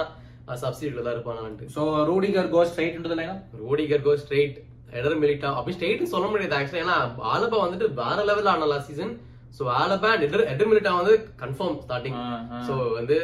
சப்ஸ்டியூட்ல 0.63 1.03
தான் 1.05 1.15
இருப்பாங்களான்ட்டு. 1.15 1.67
So 1.75 1.81
Rudiger 2.09 2.49
go 2.53 2.61
straight 2.69 2.95
into 2.97 3.11
the 3.13 3.19
line 3.21 3.41
Rudiger 3.63 4.05
go 4.07 4.13
straight 4.23 4.57
Eder 4.99 5.21
Militao. 5.21 5.49
அப்படி 5.59 5.75
ஸ்ட்ரெயிட் 5.77 6.11
சொல்ல 6.13 6.27
முடியாது 6.31 6.57
ஆக்சுவலா 6.59 6.83
ஏன்னா 6.85 6.97
ஆலபா 7.33 7.57
வந்துட்டு 7.63 7.87
வேற 8.01 8.17
லெவல் 8.29 8.51
ஆன 8.53 8.67
last 8.73 8.91
season 8.91 9.13
so 9.57 9.63
Alaba 9.79 10.11
Eder 10.27 10.49
Eder 10.53 10.69
Militao 10.71 10.93
வந்து 10.99 11.15
கன்ஃபார்ம் 11.41 11.79
ஸ்டார்டிங் 11.85 12.19
ஸோ 12.67 12.75
வந்து 12.99 13.17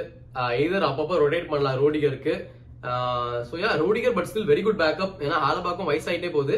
எய்தர் 0.60 0.90
அப்பப்போ 0.90 1.16
ரொட்டேட் 1.24 1.50
பண்ணலாம். 1.54 1.80
ரோடிகருக்கு. 1.84 2.34
So 3.48 3.56
yeah 3.64 3.72
Rudiger 3.84 4.16
but 4.18 4.30
still 4.30 4.50
very 4.52 4.62
good 4.66 4.82
backup 4.84 5.16
ஏன்னா 5.26 5.38
ஆலபாக்கும் 5.48 5.90
வயசாயிட்டே 5.90 6.30
போகுது. 6.36 6.56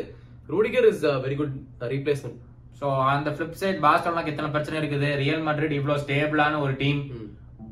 Rudiger 0.53 0.87
is 0.91 1.03
very 1.25 1.35
good 1.39 1.55
replacement 1.93 2.39
so 2.79 2.85
அந்த 3.13 3.29
ஃபிளிப் 3.35 3.57
சைட் 3.61 3.81
பார்சலோனாக்கு 3.85 4.31
எத்தனை 4.33 4.49
பிரச்சனை 4.53 4.77
இருக்குது? 4.81 5.09
ரியல் 5.23 5.43
மேட்ரிட் 5.47 5.75
இவ்ளோ 5.79 5.95
ஸ்டேபிளான 6.03 6.59
ஒரு 6.65 6.73
team 6.81 7.01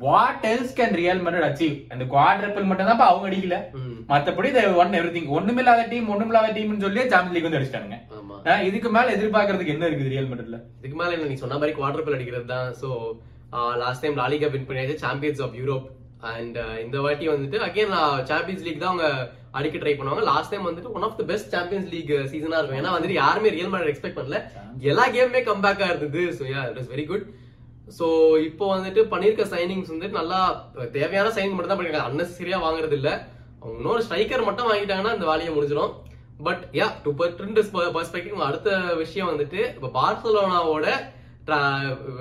what 0.06 0.46
else 0.52 0.76
can 0.80 0.96
Real 1.02 1.22
Madrid 1.24 1.48
achieve 1.50 1.76
அந்த 1.94 2.04
குவாட்ரப்பிள் 2.14 2.68
மட்டும் 2.70 2.90
தான் 2.90 3.02
அவங்க 3.12 3.28
அடிக்கல. 3.30 3.58
மத்தபடி 4.12 4.50
ஒன் 4.84 4.98
எவ்ரிதிங் 5.00 5.30
ஒண்ணுமில்லாத 5.38 5.82
டீம் 5.94 6.08
ஒண்ணுமில்லாத 6.14 6.52
டீம்னு 6.58 6.86
சொல்லி 6.86 7.02
சாம்பியன்ஸ் 7.14 7.36
லீக் 7.36 7.48
வந்து 7.48 7.60
அடிச்சிட்டாங்க 7.60 8.58
இதுக்கு 8.70 8.92
மேல 8.98 9.12
எதிர்பார்க்கறதுக்கு 9.18 9.76
என்ன 9.76 9.88
இருக்குது 9.90 10.14
ரியல் 10.14 10.30
மேட்ரிட்ல 10.32 10.60
இதுக்கு 10.80 10.98
மேல 11.02 11.30
நீ 11.32 11.38
சொன்ன 11.44 11.58
மாதிரி 11.62 11.76
குவார்டர் 11.80 12.06
பில் 12.06 12.18
அடிக்கிறது 12.18 12.48
தான். 12.54 12.70
So 12.82 12.90
last 13.84 14.04
time 14.06 14.20
La Liga 14.22 14.50
win 14.54 14.68
பண்ணியாச்சு 14.70 15.04
சாம்பியன்ஸ் 15.06 15.44
ஆஃப் 15.46 15.58
யூரோப் 15.60 15.88
அண்ட் 16.32 16.58
இந்த 16.86 16.98
வாட்டி 17.06 17.28
வந்துட்டு 17.34 17.60
அகைன் 17.68 17.94
சாம்பியன்ஸ் 18.32 18.66
லீக் 18.66 18.82
தான் 18.84 18.92
அவங்க 18.94 19.08
அடிக்க 19.60 19.78
ட்ரை 19.84 19.94
பண்ணுவாங்க. 20.00 20.24
லாஸ்ட் 20.32 20.52
டைம் 20.54 20.68
வந்துட்டு 20.70 20.92
one 20.98 21.06
of 21.08 21.18
the 21.20 21.24
best 21.32 21.54
Champions 21.56 21.90
League 21.94 22.12
சீசனா 22.34 22.60
இருக்கும். 22.60 22.80
ஏன்னா 22.82 22.92
வந்துட்டு 22.96 23.18
யாருமே 23.24 23.52
ரியல் 23.56 23.72
மேட்ரிட் 23.74 23.94
எக்ஸ்பெக்ட் 23.94 24.20
பண்ணல. 24.20 24.40
எல்லா 24.92 25.06
கேமுமே 25.16 25.42
கம்பேக்கா 25.50 25.88
இருந்தது. 25.92 26.24
So 26.38 26.44
yeah 26.54 26.64
it 26.72 26.80
is 26.84 26.92
very 26.94 27.06
good 27.12 27.26
so 27.98 28.38
இப்போ 28.40 28.76
வந்துட்டு 28.76 29.02
பண்ணியிருக்க 29.04 29.44
சைனிங்ஸ் 29.56 29.92
வந்துட்டு 29.92 30.20
நல்லா 30.20 30.40
தேவையான 30.92 31.30
சைனிங் 31.30 31.56
மட்டும் 31.56 31.74
தான் 31.74 31.80
பண்ணியிருக்காங்க 31.80 32.12
அன்னெசரியா 32.12 32.58
வாங்குறது 32.58 32.92
இல்லை 32.92 33.14
அவங்க 33.62 33.78
இன்னொரு 33.78 34.04
ஸ்ட்ரைக்கர் 34.04 34.46
மட்டும் 34.46 34.70
வாங்கிட்டாங்கன்னா 34.70 35.14
இந்த 35.14 35.26
வேலையை 35.26 35.56
முடிஞ்சிடும் 35.56 35.94
பட் 36.44 36.62
யா 36.74 36.88
டு 37.04 37.12
பர்ஸ்பெக்டிவ் 37.12 38.40
அடுத்த 38.42 38.78
விஷயம் 38.94 39.36
வந்துட்டு 39.36 39.60
இப்போ 39.76 39.88
பார்சலோனாவோட 39.88 40.88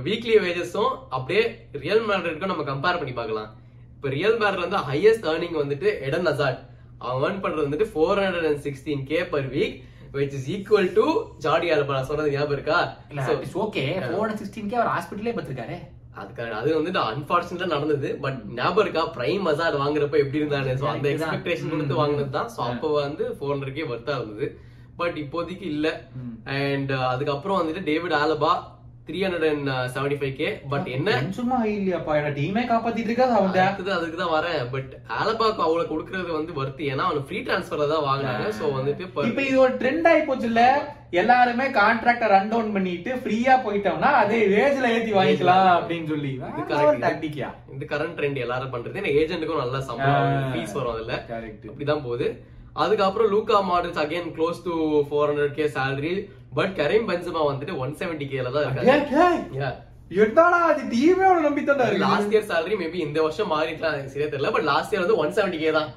வீக்லி 0.03 0.39
வேஜஸும் 0.39 0.93
அப்படியே 1.11 1.43
ரியல் 1.73 2.05
மேட்ரிட்க்கும் 2.09 2.49
நம்ம 2.49 2.63
கம்பேர் 2.63 2.99
பண்ணி 2.99 3.13
பார்க்கலாம். 3.13 3.51
இப்போ 3.97 4.09
ரியல் 4.09 4.39
மேட்ரிட் 4.39 4.65
வந்து 4.65 4.77
ஹையஸ்ட் 4.77 5.27
ஏர்னிங் 5.27 5.59
வந்துட்டு 5.63 6.01
எடன் 6.01 6.27
அசாட் 6.27 6.61
அவன் 6.99 7.23
ஏர்ன் 7.25 7.43
பண்ணுறது 7.43 7.67
வந்துட்டு 7.69 7.91
four 7.93 8.19
hundred 8.19 8.47
and 8.47 8.63
sixteen 8.63 9.05
K 9.05 9.25
per 9.25 9.47
week 9.47 9.77
which 10.15 10.35
is 10.39 10.49
equal 10.55 10.89
to 10.99 11.05
Jordi 11.45 11.67
Alba 11.75 11.97
நான் 11.97 12.09
சொன்னது 12.11 12.35
ஞாபகம் 12.35 12.57
இருக்கா? 12.57 12.79
So, 13.27 13.61
ஓகே 13.65 13.85
போன 14.15 14.37
சிக்ஸ்டீன்கே 14.41 14.79
அவர் 14.81 14.93
ஹாஸ்பிட்டலே 14.95 15.35
பத்திருக்காரு 15.39 15.77
அதுக்காக 16.21 16.57
அது 16.61 16.71
வந்துட்டு 16.79 17.01
அன்பார்ச்சுனேட்டா 17.11 17.69
நடந்தது. 17.75 18.09
பட் 18.25 18.39
ஞாபகம் 18.59 18.83
இருக்கா? 18.85 19.03
பிரைம் 19.17 19.47
அசாட் 19.51 19.79
வாங்குறப்ப 19.83 20.17
எப்படி 20.23 20.41
இருந்தானு 20.41 20.75
சோ 20.81 20.89
அந்த. 20.95 21.07
எக்ஸ்பெக்டேஷன் 21.13 21.73
கொடுத்து. 21.75 22.01
வாங்கினது 22.01 22.33
தான். 22.39 22.51
சோ 22.57 22.61
அப்போ 22.71 22.89
வந்து 23.05 23.25
ஃபோர் 23.37 23.53
ஹண்ட்ரட்கே 23.55 23.87
வர்த்தா 23.93 24.17
இருந்தது 24.19 24.49
பட் 25.01 25.17
இப்போதைக்கு 25.23 25.67
இல்ல. 25.75 25.89
அண்ட் 26.59 26.93
அதுக்கப்புறம் 27.13 27.61
வந்துட்டு 27.61 27.83
David 27.91 28.17
Alaba 28.23 28.53
three 29.11 29.21
hundred 29.25 29.49
and 29.53 29.71
seventy 29.97 30.19
five 30.21 30.35
K 30.41 30.49
but 30.73 30.89
என்ன? 30.97 31.17
சும்மா 31.39 31.59
இல்லையாப்பா. 31.75 32.13
என்ன 32.21 32.33
டீமே 32.39 32.63
காப்பாத்திட்டு 32.73 33.11
இருக்கா 33.11 33.27
அவன் 33.39 33.59
அடுத்தது 33.65 33.93
அதுக்கு 33.99 34.19
தான் 34.23 34.35
வரேன். 34.37 34.63
பட் 34.75 34.93
ஆலபாக்கு 35.19 35.67
அவ்வளவு 35.67 35.91
கொடுக்கறது 35.93 36.31
வந்து 36.39 36.53
வருத்தி 36.61 36.85
ஏன்னா 36.93 37.07
அவன் 37.11 37.27
ஃப்ரீ 37.29 37.41
டிரான்ஸ்ஃபர்ல 37.49 37.89
தான் 37.93 38.07
வாங்கினாங்க. 38.09 38.47
சோ 38.59 38.73
வந்துட்டு 38.79 39.05
இப்ப 39.09 39.43
இது 39.49 39.59
ஒரு 39.67 39.75
ட்ரெண்ட் 39.83 40.09
ஆயி 40.13 40.23
போச்சுல்ல? 40.31 40.65
எல்லாருமே 41.23 41.65
கான்ட்ராக்ட 41.79 42.27
ரன் 42.33 42.51
டவுன் 42.53 42.75
பண்ணிட்டு 42.75 43.13
ஃப்ரீயா 43.23 43.55
போயிட்டோம்னா 43.65 44.11
அதே 44.23 44.41
வேஜ்ல 44.55 44.91
ஏத்தி 44.97 45.13
வாங்கிக்கலாம் 45.17 45.71
அப்படின்னு 45.79 46.09
சொல்லி. 46.13 46.33
இது 46.51 46.69
correct. 46.73 47.03
டாக்டிக்கா 47.07 47.49
இந்த 47.75 47.85
கரண்ட் 47.93 48.17
ட்ரெண்ட் 48.19 48.45
எல்லாரும் 48.45 48.73
பண்றது. 48.75 49.01
ஏன்னா 49.01 49.15
ஏஜென்ட்டுக்கும் 49.21 49.65
நல்ல 49.65 49.81
சம்பளம் 49.89 50.53
ஃபீஸ் 50.53 50.77
வரும் 50.79 50.95
அதுல. 50.95 51.17
கரெக்ட் 51.33 51.67
இப்படிதான் 51.71 52.07
போகுது. 52.09 52.29
அதுக்கப்புறம் 52.83 53.31
Luka 53.33 53.57
Modric 53.71 54.03
again 54.03 54.29
close 54.37 54.61
to 54.67 54.75
four 55.09 55.31
hundred 55.31 55.57
K 55.57 55.67
salary. 55.79 56.13
But 56.53 56.75
Karim 56.77 57.09
Benzema 57.09 57.41
வந்துட்டு 57.49 57.77
ஒன் 57.79 57.95
செவன்டி 57.99 58.27
கேல 58.29 58.51
தான் 58.51 58.65
இருக்காங்க 58.65 58.93
என்னடா 60.17 60.45
அது 60.69 60.83
டீமே 60.93 61.25
அவன 61.27 61.43
நம்பி 61.45 61.63
தான் 61.65 61.81
லாஸ்ட் 62.05 62.33
இயர் 62.33 62.49
salary 62.49 62.77
மேபி 62.79 62.99
இந்த 63.05 63.19
வருஷம் 63.23 63.53
மாறிக்கலாம் 63.53 63.95
எனக்கு 63.95 64.15
சரியா 64.15 64.31
தெரியல 64.31 64.51
பட் 64.53 64.67
லாஸ்ட் 64.71 64.93
இயர் 64.93 65.05
வந்து 65.05 65.19
ஒன் 65.21 65.35
செவன்டி 65.37 65.59
கே 65.59 65.73
தான். 65.77 65.91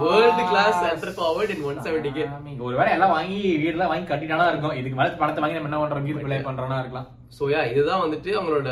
World 0.00 0.42
class 0.48 0.78
centre 0.80 1.12
forward 1.16 1.52
in 1.54 1.62
one 1.68 1.78
seventy 1.84 2.10
K 2.10 2.24
ஒருவேளை 2.64 2.90
எல்லாம் 2.92 3.12
வாங்கி 3.14 3.38
வீடுல 3.62 3.86
வாங்கி 3.86 4.06
கட்டிட்டானா 4.06 4.46
இருக்கும். 4.50 4.74
இதுக்கு 4.80 4.98
மேல 4.98 5.14
பணத்தை 5.20 5.42
வாங்கி 5.42 5.56
நம்ம 5.56 5.70
என்ன 5.70 5.80
பண்றோம்? 5.82 6.06
கீழ் 6.06 6.22
பிள்ளை 6.24 6.38
பண்றோம்னா 6.48 6.80
இருக்கலாம். 6.80 7.06
ஸோ 7.36 7.52
யா 7.52 7.60
இதுதான் 7.70 8.02
வந்துட்டு 8.04 8.30
அவங்களோட 8.36 8.70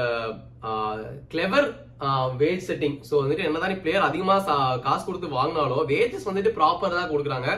கிளெவர் 1.29 1.69
வேஜ் 2.41 2.67
செட்டிங் 2.69 2.99
ஸோ 3.09 3.15
வந்துட்டு 3.23 3.47
என்னதான் 3.47 3.81
பிளேயர் 3.81 4.09
அதிகமா 4.09 4.37
சா- 4.43 4.59
காசு 4.81 5.05
கொடுத்து 5.05 5.29
வாங்கினாலும் 5.35 5.89
வேஜஸ் 5.91 6.29
வந்துட்டு 6.29 6.53
ப்ராப்பர் 6.59 6.99
தான் 6.99 7.11
கொடுக்குறாங்க. 7.13 7.49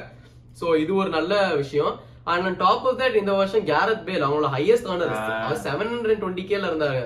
ஸோ 0.61 0.77
இது 0.77 0.93
ஒரு 0.97 1.11
நல்ல 1.11 1.33
விஷயம். 1.57 1.93
அண்ட் 2.33 2.59
டாப் 2.59 2.87
ஆஃப் 2.87 2.99
தட் 2.99 3.17
இந்த 3.17 3.33
வருஷம் 3.35 3.67
கேரத் 3.67 4.05
பேல் 4.05 4.27
அவங்களோட 4.27 4.51
ஹையஸ்ட் 4.53 4.91
ஆனர் 4.93 5.15
அவர் 5.39 5.63
செவன் 5.65 5.93
ஹண்ட்ரட் 5.93 6.23
டுவெண்ட்டி 6.23 6.45
கேல 6.49 6.71
இருந்தாங்க 6.71 7.01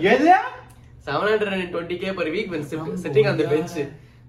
seven 1.06 1.28
hundred 1.28 1.54
and 1.54 1.72
twenty 1.74 1.98
K 1.98 2.12
per 2.14 2.32
week 2.34 2.56
setting 3.04 3.30
அந்த 3.30 3.44
பெஞ்ச் 3.52 3.76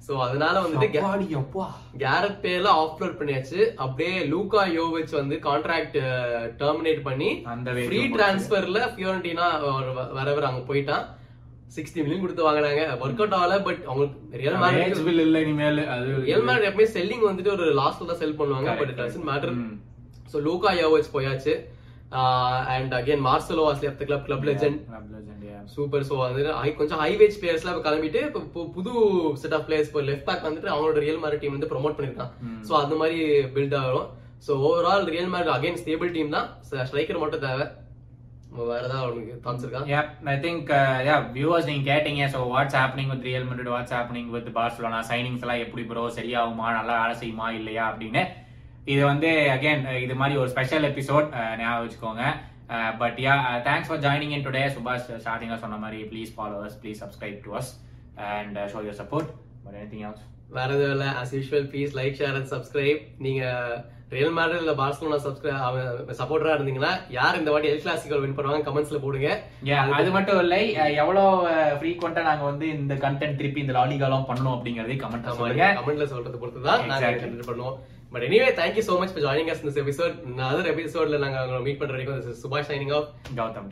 ஸோ 0.08 0.16
அதனால 0.24 0.56
வந்துட்டு 0.62 0.88
கே- 0.88 1.00
அப்பாடி, 1.02 1.28
அப்பா. 1.36 1.64
கேரட் 1.98 2.36
பேல 2.42 2.66
ஆஃப்லோட் 2.82 3.16
பண்ணியாச்சு. 3.20 3.60
அப்படியே 3.78 4.18
லூகா 4.26 4.62
யோவிச் 4.76 5.14
வந்து 5.14 5.36
கான்ட்ராக்ட் 5.46 5.96
டெர்மினேட் 6.60 7.02
பண்ணி 7.02 7.30
ஃப்ரீ 7.80 8.02
டிரான்ஸ்ஃபர்ல 8.16 8.82
ஃபியோரண்டினா 8.92 9.48
வரவர் 10.18 10.48
அங்க 10.48 10.62
போயிட்டான். 10.68 11.06
சிக்ஸ்டி 11.76 12.00
மில்லியன் 12.00 12.22
கொடுத்து 12.22 12.46
வாங்கினாங்க. 12.46 12.84
ஒர்க் 13.00 13.22
அவுட் 13.22 13.36
ஆகல 13.36 13.56
பட் 13.64 13.82
அவங்களுக்கு 13.86 14.38
ரியல் 14.38 14.60
மேட்ச் 14.66 15.02
bill 15.08 15.20
இல்ல 15.20 15.40
இனிமேல் 15.40 15.82
அது 15.88 16.12
ரியல் 16.22 16.46
மேட்ச் 16.46 16.68
எப்பவுமே 16.68 16.88
செல்லிங் 16.94 17.26
வந்துட்டு 17.26 17.52
ஒரு 17.52 17.66
லாஸ்ட்ல 17.74 18.06
தான் 18.06 18.18
செல் 18.18 18.40
பண்ணுவாங்க 18.40 18.70
but 18.78 18.90
it 18.90 19.02
doesn't 19.02 19.28
matter. 19.32 19.56
So 20.34 20.38
Luka 20.48 20.72
Jovic 20.82 21.14
போயாச்சு. 21.16 21.56
And 22.74 22.92
again 22.98 23.24
Marcelo 23.28 23.64
was 23.68 23.82
left 23.86 24.04
club 24.10 24.26
club 24.28 24.46
legend 24.50 24.80
Club 24.90 25.06
legend, 25.16 25.40
yeah. 25.50 25.62
Super 25.76 26.06
so 26.10 26.16
வந்து 26.24 26.42
கொஞ்சம் 26.80 27.02
ஹை 27.04 27.10
வேஜ் 27.22 27.40
பிளேயர்ஸ்லாம் 27.42 27.74
இப்போ 27.76 27.86
கிளம்பிட்டு 27.88 28.22
இப்போ 28.28 28.66
புது 28.76 28.92
செட் 29.44 29.56
ஆஃப் 29.58 29.66
பிளேயர்ஸ் 29.70 29.90
இப்போ 29.92 30.04
லெஃப்ட் 30.10 30.28
பேக் 30.28 30.46
வந்துட்டு 30.48 30.72
அவங்களோட 30.74 31.00
ரியல் 31.06 31.24
மேரி 31.24 31.40
டீம் 31.42 31.56
வந்து 31.58 31.72
ப்ரோமோட் 31.72 31.98
பண்ணிருக்கான். 31.98 32.32
ஸோ 32.68 32.74
அந்த 32.84 32.96
மாதிரி 33.02 33.18
பில்ட் 33.56 33.76
ஆகும். 33.82 34.08
So 34.48 34.52
overall 34.68 35.10
Real 35.14 35.34
Madrid 35.36 35.52
again 35.58 35.82
stable 35.82 36.14
team 36.18 36.36
தான். 36.38 36.48
ஸ்ட்ரைக்கர் 36.90 37.22
மட்டும் 37.24 37.44
தேவை. 37.48 37.68
வேற 38.70 38.82
ஏதாவது 38.88 39.06
அவனுக்கு 39.06 39.34
தாட்ஸ் 39.46 39.64
இருக்கா? 39.66 39.80
Yep, 39.94 40.10
I 40.34 40.38
think, 40.44 40.66
uh, 40.80 40.98
yeah, 41.08 41.20
viewers 41.38 41.66
நீங்க 41.70 41.84
கேட்டீங்க. 41.92 42.24
So 42.34 42.40
what's 42.54 42.76
happening 42.82 43.08
with 43.14 43.24
Real 43.30 43.46
Madrid, 43.50 43.70
what's 43.76 43.94
happening 43.98 44.28
with 44.36 44.48
Barcelona, 44.60 45.00
signings 45.12 45.42
எல்லாம் 45.46 45.64
எப்படி 45.66 45.84
ப்ரோ 45.90 46.04
சரியாகுமா? 46.20 46.68
நல்லா 46.78 46.96
வேலை 47.02 47.16
செய்யுமா? 47.22 47.48
இல்லையா? 47.60 47.86
அப்படின்னு. 47.92 48.24
இது 48.86 49.02
வந்து 49.06 49.30
அகைன் 49.54 49.84
இது 50.04 50.16
மாதிரி 50.16 50.36
ஒரு 50.38 50.50
ஸ்பெஷல் 50.52 50.88
எபிசோட் 50.90 51.28
ஞாபகம் 51.60 51.84
வச்சுக்கோங்க. 51.84 52.26
But 53.00 53.18
yeah 53.24 53.34
thanks 53.66 53.90
for 53.90 54.04
joining 54.04 54.36
in 54.36 54.46
today 54.46 54.62
சுபாஷ் 54.76 55.10
ஸ்டார்டிங்காக 55.20 55.60
சொன்ன 55.64 55.80
மாதிரி 55.82 56.00
please 56.12 56.32
follow 56.36 56.60
us 56.66 56.78
please 56.82 57.02
subscribe 57.04 57.40
to 57.44 57.52
us 57.60 57.72
and 58.32 58.58
show 58.72 58.80
your 58.86 59.02
support 59.02 59.30
but 59.66 59.76
anything 59.92 60.06
else 60.08 60.24
வேற 60.56 60.70
எதுவும் 60.74 60.94
இல்லை. 60.96 61.10
As 61.20 61.30
usual 61.36 61.68
please 61.70 61.94
like 61.98 62.18
share 62.18 62.36
and 62.36 62.50
subscribe 62.52 63.00
நீங்க 63.26 63.44
ரியல் 64.12 64.36
மேட்ரிட் 64.36 64.64
இல்ல 64.64 64.74
பார்சலோனா 64.80 65.18
சப்ஸ்கிரைப் 65.24 65.62
சப்போர்ட்டரா 66.20 66.56
இருந்தீங்கன்னா 66.56 66.92
யார் 67.12 67.40
இந்த 67.40 67.52
வாட்டி 67.52 67.70
எல் 67.70 67.82
கிளாசிக்கல் 67.82 68.22
வின் 68.24 68.36
பண்ணுவாங்க 68.38 68.68
கமெண்ட்ஸ்ல 68.68 69.00
போடுங்க. 69.02 69.30
அது 69.96 70.10
மட்டும் 70.16 70.40
இல்லை 70.44 70.62
அஹ், 70.78 70.94
எவ்வளவு 71.02 71.32
ஃப்ரீக்வெண்டா 71.80 72.24
நாங்க 72.28 72.46
வந்து 72.46 72.68
இந்த 72.76 72.96
கண்டென்ட் 73.04 73.40
திருப்பி 73.40 73.64
இந்த 73.64 73.76
லாலிகாலாம் 73.78 74.30
பண்ணணும் 74.30 74.56
அப்படிங்கறதையும் 74.56 75.04
கமெண்ட் 75.04 75.28
கமெண்ட்ல 75.80 76.08
சொல்றது 76.14 76.40
பொறுத்து 76.40 76.68
தான் 76.68 76.82
நாங்க 76.84 76.96
Exactly. 77.00 77.24
கண்டினியூ 77.24 77.50
பண்ணுவோம். 77.50 77.78
But 78.16 78.28
anyway 78.28 78.50
thank you 78.60 78.84
so 78.90 78.94
much 79.00 79.14
for 79.14 79.26
joining 79.28 79.50
us 79.54 79.64
this 79.66 79.80
episode 79.84 80.14
other 80.52 80.70
எபிசோட்ல 80.74 81.24
நாங்க 81.26 81.60
மீட் 81.66 81.82
பண்ற 81.82 81.96
வரைக்கும் 81.96 82.38
சுபாஷ் 82.44 82.70
சைனிங் 82.72 82.94
ஆஃப் 83.00 83.10
கௌதம். 83.40 83.68